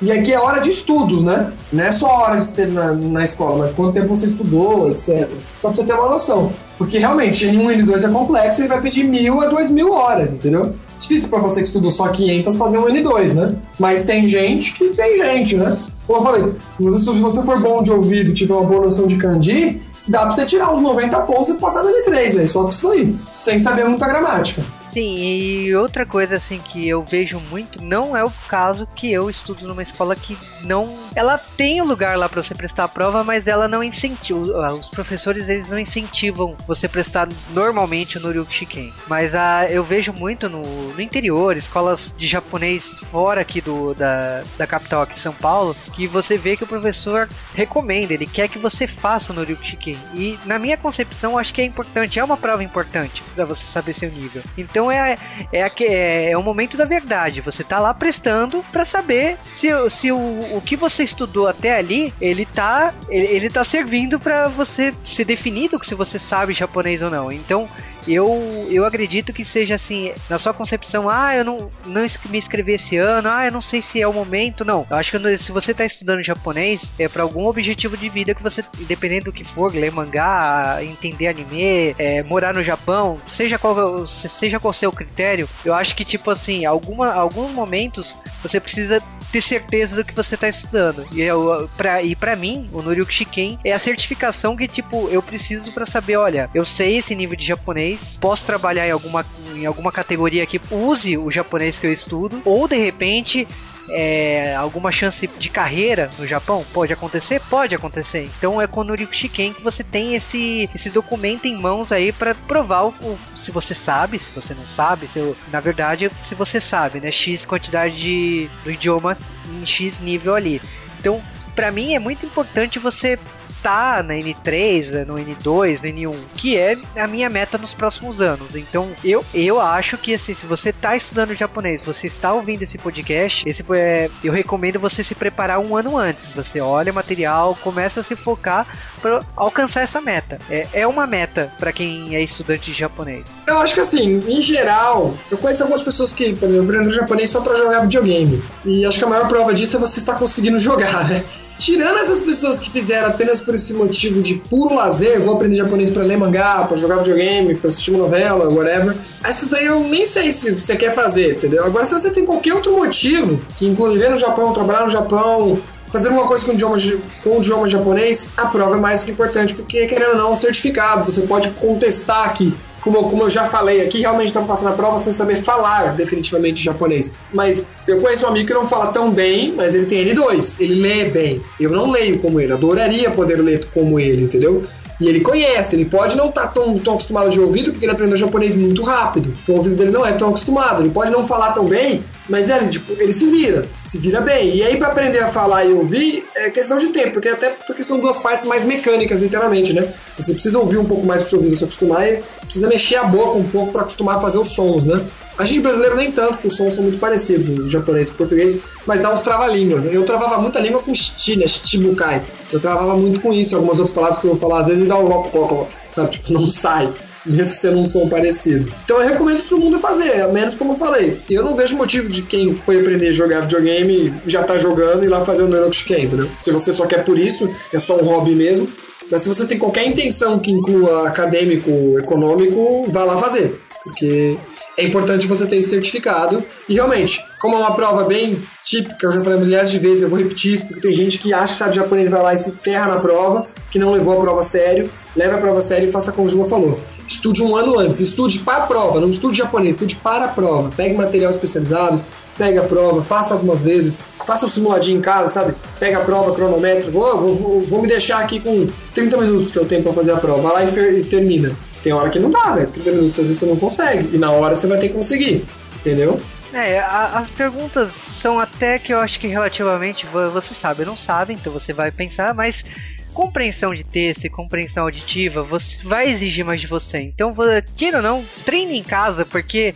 [0.00, 1.52] E aqui é hora de estudo, né?
[1.72, 5.28] Não é só hora de ter na, na escola, mas quanto tempo você estudou, etc.
[5.58, 6.52] Só pra você ter uma noção.
[6.78, 10.32] Porque realmente, N1 e N2 é complexo, ele vai pedir mil a duas mil horas,
[10.32, 10.74] entendeu?
[10.98, 13.54] Difícil pra você que estudou só 500 fazer um N2, né?
[13.78, 15.76] Mas tem gente que tem gente, né?
[16.06, 19.16] Como eu falei, se você for bom de ouvido e tiver uma boa noção de
[19.16, 22.46] kanji, dá pra você tirar uns 90 pontos e passar no N3, né?
[22.46, 24.64] Só com isso aí, sem saber muita gramática.
[24.90, 29.30] Sim, e outra coisa assim que eu vejo muito, não é o caso que eu
[29.30, 30.98] estudo numa escola que não.
[31.14, 34.72] Ela tem um lugar lá para você prestar a prova, mas ela não incentiva.
[34.72, 38.92] Os professores eles não incentivam você prestar normalmente o Noryuki Shiken.
[39.06, 44.42] Mas a, eu vejo muito no, no interior, escolas de japonês fora aqui do, da,
[44.58, 48.58] da capital aqui São Paulo, que você vê que o professor recomenda, ele quer que
[48.58, 49.98] você faça o Noryuki Shiken.
[50.14, 53.94] E na minha concepção, acho que é importante, é uma prova importante para você saber
[53.94, 54.42] seu nível.
[54.58, 55.18] Então então é,
[55.52, 57.42] é, é, é o momento da verdade.
[57.42, 60.16] Você tá lá prestando para saber se, se o,
[60.56, 65.26] o que você estudou até ali, ele tá, ele, ele tá servindo para você ser
[65.26, 67.30] definido se você sabe japonês ou não.
[67.30, 67.68] Então,
[68.06, 72.72] eu, eu acredito que seja assim, na sua concepção, ah, eu não, não me inscrevi
[72.72, 74.64] esse ano, ah, eu não sei se é o momento.
[74.64, 78.34] Não, eu acho que se você está estudando japonês, é para algum objetivo de vida
[78.34, 83.58] que você, independente do que for, ler mangá, entender anime, é, morar no Japão, seja
[83.58, 89.02] qual seja qual seu critério, eu acho que, tipo assim, alguma, alguns momentos você precisa
[89.30, 91.06] ter certeza do que você está estudando.
[91.12, 91.68] E, eu,
[92.02, 96.50] e mim, o Noryuki Shiken é a certificação que, tipo, eu preciso para saber, olha,
[96.54, 99.24] eu sei esse nível de japonês, posso trabalhar em alguma,
[99.54, 103.46] em alguma categoria que use o japonês que eu estudo, ou de repente
[103.88, 106.64] é, alguma chance de carreira no Japão?
[106.72, 107.40] Pode acontecer?
[107.48, 108.30] Pode acontecer.
[108.36, 112.12] Então é com o Noriko Shiken que você tem esse, esse documento em mãos aí
[112.12, 116.34] para provar o, o, se você sabe, se você não sabe, se, na verdade, se
[116.34, 117.10] você sabe, né?
[117.10, 119.16] X quantidade de, do idioma
[119.48, 120.60] em X nível ali.
[120.98, 121.22] Então,
[121.54, 123.18] para mim é muito importante você
[123.62, 128.54] tá na N3, no N2, no N1, que é a minha meta nos próximos anos.
[128.54, 132.78] Então, eu, eu acho que assim, se você tá estudando japonês, você está ouvindo esse
[132.78, 136.32] podcast, esse é, eu recomendo você se preparar um ano antes.
[136.32, 138.66] Você olha o material, começa a se focar
[139.00, 140.38] para alcançar essa meta.
[140.48, 143.24] É, é uma meta para quem é estudante de japonês.
[143.46, 147.30] Eu acho que assim, em geral, eu conheço algumas pessoas que, por exemplo, aprendem japonês
[147.30, 148.42] só para jogar videogame.
[148.64, 151.24] E acho que a maior prova disso é você estar conseguindo jogar, né?
[151.60, 155.90] Tirando essas pessoas que fizeram apenas por esse motivo de puro lazer, vou aprender japonês
[155.90, 160.06] para ler mangá, para jogar videogame, para assistir uma novela, whatever, essas daí eu nem
[160.06, 161.62] sei se você quer fazer, entendeu?
[161.62, 165.60] Agora, se você tem qualquer outro motivo, que inclui viver no Japão, trabalhar no Japão,
[165.92, 166.76] fazer alguma coisa com o, idioma,
[167.22, 171.12] com o idioma japonês, a prova é mais que importante, porque querendo ou não, certificado,
[171.12, 174.98] você pode contestar aqui como, como eu já falei aqui, realmente estamos passando a prova
[174.98, 177.12] sem saber falar definitivamente japonês.
[177.32, 180.74] Mas eu conheço um amigo que não fala tão bem, mas ele tem N2, ele
[180.74, 181.40] lê bem.
[181.58, 184.64] Eu não leio como ele, adoraria poder ler como ele, entendeu?
[185.00, 187.92] E ele conhece, ele pode não estar tá tão, tão acostumado de ouvido, porque ele
[187.92, 189.34] aprendeu japonês muito rápido.
[189.42, 190.82] Então o ouvido dele não é tão acostumado.
[190.82, 194.54] Ele pode não falar tão bem, mas ele, tipo, ele se vira, se vira bem.
[194.54, 197.82] E aí, para aprender a falar e ouvir, é questão de tempo, porque até porque
[197.82, 199.92] são duas partes mais mecânicas, literalmente, né?
[200.16, 203.04] Você precisa ouvir um pouco mais pro seu ouvido se acostumar e precisa mexer a
[203.04, 205.04] boca um pouco para acostumar a fazer os sons, né?
[205.36, 208.14] A gente brasileiro nem tanto, porque os sons são muito parecidos, o japonês e o
[208.14, 209.84] português, mas dá uns trava-línguas.
[209.92, 211.48] Eu travava muita língua com shi, né?
[211.48, 212.22] Shibukai.
[212.52, 214.86] Eu travava muito com isso, algumas outras palavras que eu vou falar às vezes e
[214.86, 216.10] dá um loco, sabe?
[216.10, 216.88] Tipo, não sai
[217.24, 218.72] mesmo sendo um som parecido.
[218.84, 221.18] Então eu recomendo todo mundo fazer, menos como eu falei.
[221.28, 225.08] Eu não vejo motivo de quem foi aprender a jogar videogame já tá jogando e
[225.08, 226.28] lá fazer o Neurox Camp, né?
[226.42, 228.68] Se você só quer por isso, é só um hobby mesmo.
[229.10, 233.60] Mas se você tem qualquer intenção que inclua acadêmico, econômico, vá lá fazer.
[233.82, 234.36] Porque
[234.76, 236.42] é importante você ter esse certificado.
[236.68, 240.08] E realmente, como é uma prova bem típica, eu já falei milhares de vezes, eu
[240.08, 242.52] vou repetir isso, porque tem gente que acha que sabe japonês, vai lá e se
[242.52, 245.88] ferra na prova, que não levou a prova a sério, leva a prova a sério
[245.88, 246.80] e faça como o Juma falou.
[247.20, 250.70] Estude um ano antes, estude para a prova, não estude japonês, estude para a prova.
[250.74, 252.00] Pegue material especializado,
[252.38, 255.54] pegue a prova, faça algumas vezes, faça um simuladinho em casa, sabe?
[255.78, 259.58] Pega a prova, cronômetro, vou, vou, vou, vou me deixar aqui com 30 minutos que
[259.58, 261.54] eu tenho para fazer a prova, vai lá e, e termina.
[261.82, 262.68] Tem hora que não dá, velho.
[262.68, 264.16] 30 minutos às vezes você não consegue.
[264.16, 265.44] E na hora você vai ter que conseguir.
[265.76, 266.18] Entendeu?
[266.54, 271.34] É, a, as perguntas são até que eu acho que relativamente você sabe, não sabe,
[271.34, 272.64] então você vai pensar, mas
[273.12, 277.00] compreensão de texto e compreensão auditiva você vai exigir mais de você.
[277.00, 277.34] Então,
[277.76, 279.74] queira ou não, treine em casa, porque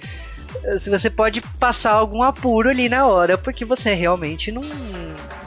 [0.78, 4.62] se você pode passar algum apuro ali na hora, porque você realmente não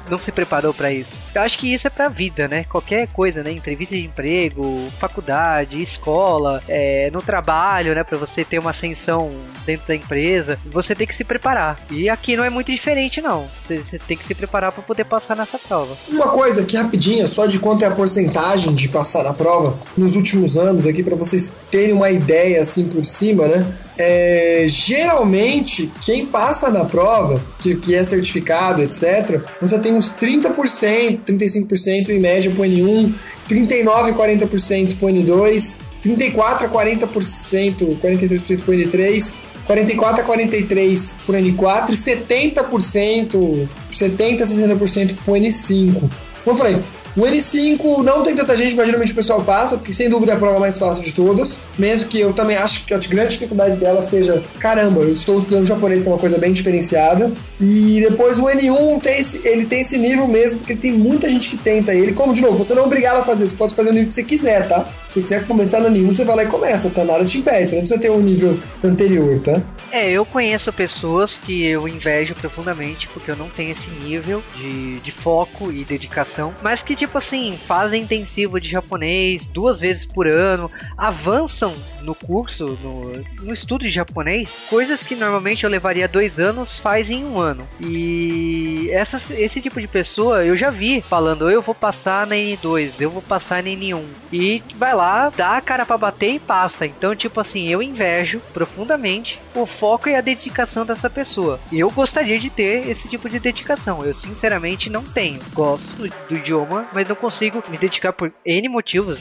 [0.09, 1.17] não se preparou para isso.
[1.33, 2.63] Eu acho que isso é pra vida, né?
[2.63, 3.51] Qualquer coisa, né?
[3.51, 8.03] Entrevista de emprego, faculdade, escola, é, no trabalho, né?
[8.03, 9.31] Para você ter uma ascensão
[9.65, 11.79] dentro da empresa, você tem que se preparar.
[11.91, 13.47] E aqui não é muito diferente, não.
[13.65, 15.95] Você, você tem que se preparar para poder passar nessa prova.
[16.07, 20.15] Uma coisa aqui rapidinha, só de quanto é a porcentagem de passar na prova nos
[20.15, 23.65] últimos anos aqui para vocês terem uma ideia assim por cima, né?
[23.97, 31.21] É, geralmente, quem passa na prova, que, que é certificado, etc., você tem uns 30%,
[31.25, 33.13] 35% em média pro N1,
[33.49, 39.33] 39% 40% pro N2, 34% a 40%, 43% pro N3,
[39.65, 45.93] 44 a 43 pro N4 e 70%, 70 a 60% pro N5.
[45.93, 46.11] Como
[46.45, 46.77] eu falei,
[47.17, 50.35] o N5 não tem tanta gente, mas geralmente o pessoal passa, porque sem dúvida é
[50.35, 51.57] a prova mais fácil de todas.
[51.75, 55.65] Mesmo que eu também acho que a grande dificuldade dela seja: caramba, eu estou estudando
[55.65, 57.31] japonês, que é uma coisa bem diferenciada.
[57.59, 61.49] E depois o N1 tem esse, ele tem esse nível mesmo, porque tem muita gente
[61.49, 62.13] que tenta ele.
[62.13, 64.13] Como, de novo, você não é obrigado a fazer, você pode fazer o nível que
[64.13, 64.85] você quiser, tá?
[65.09, 67.03] Se você quiser começar no N1, você vai lá e começa, tá?
[67.03, 69.59] Nada te impede, você não precisa ter um nível anterior, tá?
[69.91, 74.99] É, eu conheço pessoas que eu invejo profundamente, porque eu não tenho esse nível de,
[74.99, 80.27] de foco e dedicação, mas que, tipo assim, fazem intensivo de japonês duas vezes por
[80.27, 86.39] ano, avançam no curso, no, no estudo de japonês, coisas que normalmente eu levaria dois
[86.39, 87.67] anos, faz em um ano.
[87.79, 92.93] E essas, esse tipo de pessoa eu já vi falando, eu vou passar na N2,
[92.99, 94.03] eu vou passar na N1.
[94.31, 96.85] E vai lá, dá a cara pra bater e passa.
[96.85, 101.59] Então, tipo assim, eu invejo profundamente o foco e a dedicação dessa pessoa.
[101.71, 104.03] E eu gostaria de ter esse tipo de dedicação.
[104.05, 105.39] Eu sinceramente não tenho.
[105.53, 109.19] Gosto do idioma, mas não consigo me dedicar por N motivos.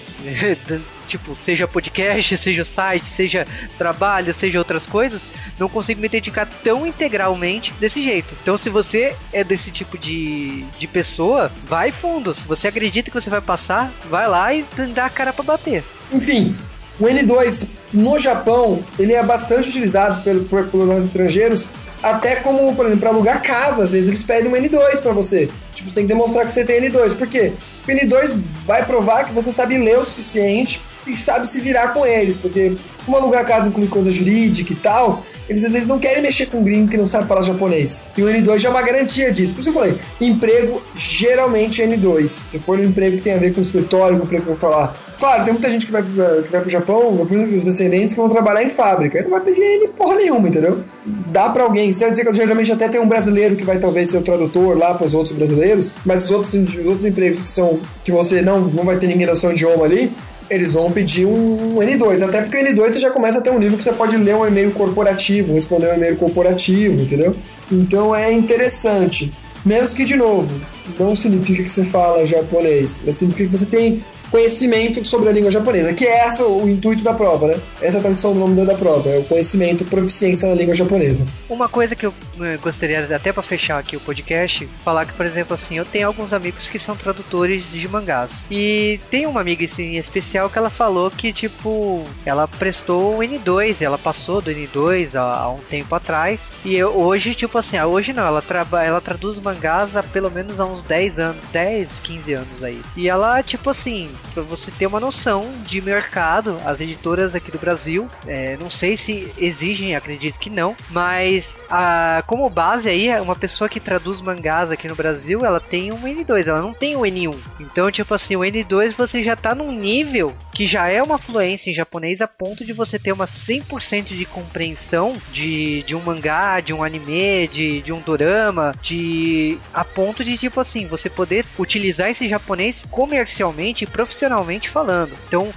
[1.07, 3.47] tipo, seja podcast, seja site, seja
[3.79, 5.21] trabalho, seja outras coisas,
[5.59, 8.35] não consigo me dedicar tão integralmente desse jeito.
[8.43, 12.35] Então, se você é desse tipo de, de pessoa, vai fundo.
[12.35, 14.65] Se você acredita que você vai passar, vai lá e
[14.95, 15.85] dá a cara pra bater.
[16.13, 16.57] Enfim,
[16.99, 21.67] o N2 no Japão, ele é bastante utilizado pelo, por, pelos estrangeiros,
[22.11, 25.49] até como, por exemplo, para alugar casa, às vezes eles pedem um N2 para você.
[25.75, 27.17] Tipo, você tem que demonstrar que você tem N2.
[27.17, 27.53] Por quê?
[27.87, 32.07] O N2 vai provar que você sabe ler o suficiente e sabe se virar com
[32.07, 36.23] eles, porque como alugar casa inclui coisa jurídica e tal, eles às vezes não querem
[36.23, 38.05] mexer com um gringo que não sabe falar japonês.
[38.17, 39.55] E o N2 já é uma garantia disso.
[39.55, 42.27] Por isso eu falei, emprego geralmente é N2.
[42.27, 44.55] Se for um emprego que tem a ver com escritório, com o emprego que eu
[44.57, 44.95] vou falar.
[45.19, 48.63] Claro, tem muita gente que vai, que vai pro Japão, os descendentes que vão trabalhar
[48.63, 49.19] em fábrica.
[49.19, 50.85] Ele não vai pedir N porra nenhuma, entendeu?
[51.05, 51.93] Dá pra alguém.
[51.93, 54.77] Você vai dizer que geralmente até tem um brasileiro que vai talvez ser o tradutor
[54.77, 58.43] lá para os outros brasileiros, mas os outros, os outros empregos que são que você
[58.43, 60.13] não, não vai ter ninguém na sua idioma ali,
[60.51, 62.23] eles vão pedir um N2.
[62.23, 64.35] Até porque o N2 você já começa a ter um nível que você pode ler
[64.35, 67.35] um e-mail corporativo, responder um e-mail corporativo, entendeu?
[67.71, 69.33] Então é interessante.
[69.65, 70.61] Menos que, de novo,
[70.99, 75.51] não significa que você fala japonês, mas significa que você tem conhecimento sobre a língua
[75.51, 77.61] japonesa, que é essa o intuito da prova, né?
[77.81, 81.27] Essa é a tradução do nome da prova, é o conhecimento, proficiência na língua japonesa.
[81.49, 82.13] Uma coisa que eu
[82.61, 86.33] gostaria, até para fechar aqui o podcast, falar que, por exemplo, assim, eu tenho alguns
[86.33, 88.31] amigos que são tradutores de mangás.
[88.51, 93.21] E tem uma amiga assim, em especial que ela falou que, tipo, ela prestou o
[93.21, 96.41] N2, ela passou do N2 há, há um tempo atrás.
[96.65, 98.43] E eu, hoje, tipo assim, ah, hoje não, ela,
[98.85, 102.81] ela traduz mangás há pelo menos há uns 10 anos, 10, 15 anos aí.
[102.97, 107.59] E ela, tipo assim, para você ter uma noção de mercado, as editoras aqui do
[107.59, 113.37] Brasil, é, não sei se exigem, acredito que não, mas a, como base aí, uma
[113.37, 117.03] pessoa que traduz mangás aqui no Brasil, ela tem um N2, ela não tem um
[117.03, 117.37] N1.
[117.61, 121.71] Então, tipo assim, o N2 você já tá num nível que já é uma fluência
[121.71, 126.61] em japonês a ponto de você ter uma 100% de compreensão de, de um mangá,
[126.61, 131.45] de um anime, de, de um dorama, de a ponto de, tipo assim, você poder
[131.59, 135.13] utilizar esse japonês comercialmente e profissionalmente falando.
[135.29, 135.53] Então,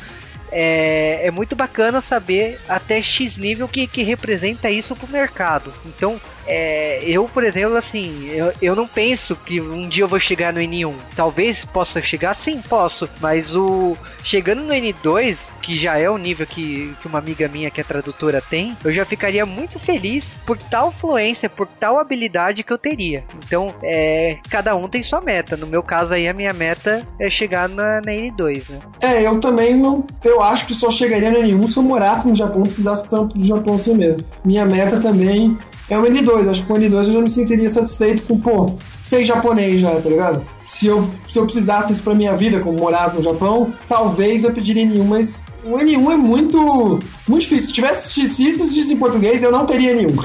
[0.52, 5.74] é, é muito bacana saber até X nível que, que representa isso pro mercado.
[5.86, 10.20] Então, é, eu, por exemplo, assim, eu, eu não penso que um dia eu vou
[10.20, 10.94] chegar no N1.
[11.16, 13.08] Talvez possa chegar, sim, posso.
[13.22, 17.70] Mas o chegando no N2, que já é o nível que, que uma amiga minha
[17.70, 22.64] que é tradutora tem, eu já ficaria muito feliz por tal fluência, por tal habilidade
[22.64, 23.24] que eu teria.
[23.46, 25.56] Então, é, cada um tem sua meta.
[25.56, 28.80] No meu caso aí, a minha meta é chegar na, na N2, né?
[29.02, 30.04] É, eu também não.
[30.24, 33.44] Eu acho que só chegaria no N1 se eu morasse no Japão, precisasse tanto do
[33.44, 34.24] Japão assim mesmo.
[34.44, 35.58] Minha meta também
[35.90, 36.39] é o N2.
[36.48, 39.92] Acho que com o N2 eu já me sentiria satisfeito com, pô, sei japonês já,
[39.92, 40.46] tá ligado?
[40.68, 44.52] Se eu, se eu precisasse isso pra minha vida, como morar no Japão, talvez eu
[44.52, 47.68] pediria N1, mas o N1 é muito, muito difícil.
[47.68, 50.20] Se tivesse se isso existisse em português, eu não teria N1.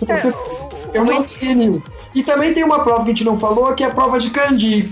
[0.94, 1.82] É, eu não teria N1.
[2.14, 4.30] E também tem uma prova que a gente não falou, que é a prova de
[4.30, 4.90] kanji.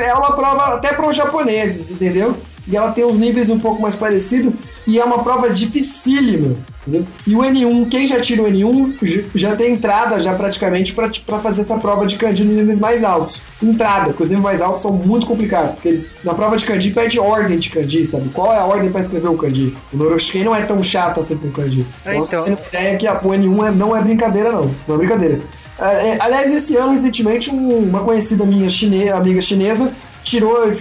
[0.00, 2.36] É uma prova até para os japoneses, entendeu?
[2.68, 4.52] E ela tem uns níveis um pouco mais parecidos,
[4.86, 6.56] e é uma prova dificílima.
[6.86, 7.04] Entendeu?
[7.26, 11.62] E o N1, quem já tira o N1 já tem entrada já praticamente para fazer
[11.62, 13.40] essa prova de kanji nos níveis mais altos.
[13.60, 16.90] Entrada, porque os níveis mais altos são muito complicados, porque eles, na prova de kanji
[16.92, 18.28] pede ordem de kanji, sabe?
[18.28, 19.74] Qual é a ordem para escrever o kanji?
[19.92, 21.84] O Noroshiken não é tão chato assim com o kanji.
[22.04, 22.44] É, então.
[22.44, 24.70] Tem ideia que a, o N1 é, não é brincadeira, não.
[24.86, 25.40] Não é brincadeira.
[25.78, 29.92] É, é, aliás, nesse ano, recentemente, um, uma conhecida minha chine, amiga chinesa
[30.26, 30.76] tirou,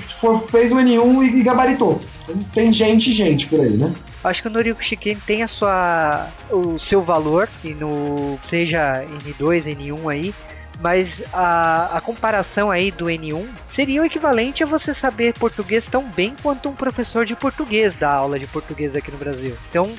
[0.50, 2.02] fez o N1 e, e gabaritou.
[2.24, 3.94] Então, tem gente gente por aí, né?
[4.24, 9.66] Acho que o Noriko Shiken tem a sua, o seu valor, e no seja N2,
[9.66, 10.34] N1 aí,
[10.82, 16.04] mas a, a comparação aí do N1 seria o equivalente a você saber português tão
[16.04, 19.56] bem quanto um professor de português da aula de português aqui no Brasil.
[19.70, 19.94] Então,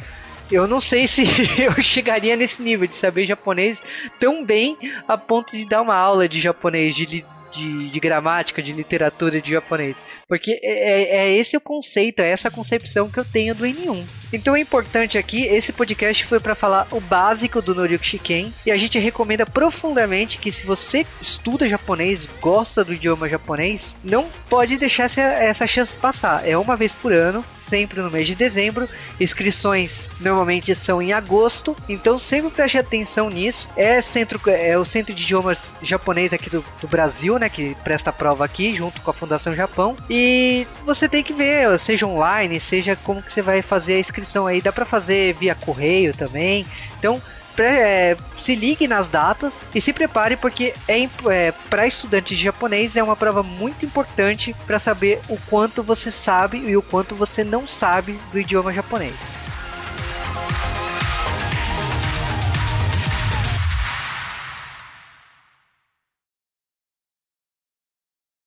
[0.51, 1.23] eu não sei se
[1.63, 3.79] eu chegaria nesse nível de saber japonês
[4.19, 4.77] tão bem
[5.07, 7.25] a ponto de dar uma aula de japonês, de,
[7.57, 9.97] de, de gramática, de literatura de japonês.
[10.29, 14.05] Porque é, é, é, esse o conceito, é essa concepção que eu tenho do N1.
[14.33, 18.71] Então é importante aqui, esse podcast foi para falar o básico do Noriko Shiken e
[18.71, 24.77] a gente recomenda profundamente que se você estuda japonês, gosta do idioma japonês, não pode
[24.77, 26.47] deixar essa, chance passar.
[26.47, 28.89] É uma vez por ano, sempre no mês de dezembro.
[29.21, 33.69] Inscrições normalmente são em agosto, então sempre preste atenção nisso.
[33.77, 38.13] É, centro, é o Centro de Idiomas Japonês aqui do, do Brasil, né, que presta
[38.13, 39.97] prova aqui junto com a Fundação Japão.
[40.11, 43.99] E e você tem que ver, seja online, seja como que você vai fazer a
[43.99, 44.16] inscrição
[44.47, 44.61] aí.
[44.61, 46.67] Dá para fazer via correio também.
[46.99, 47.21] Então,
[47.59, 52.97] é, se ligue nas datas e se prepare porque é, é para estudantes de japonês
[52.97, 57.43] é uma prova muito importante para saber o quanto você sabe e o quanto você
[57.43, 59.46] não sabe do idioma japonês.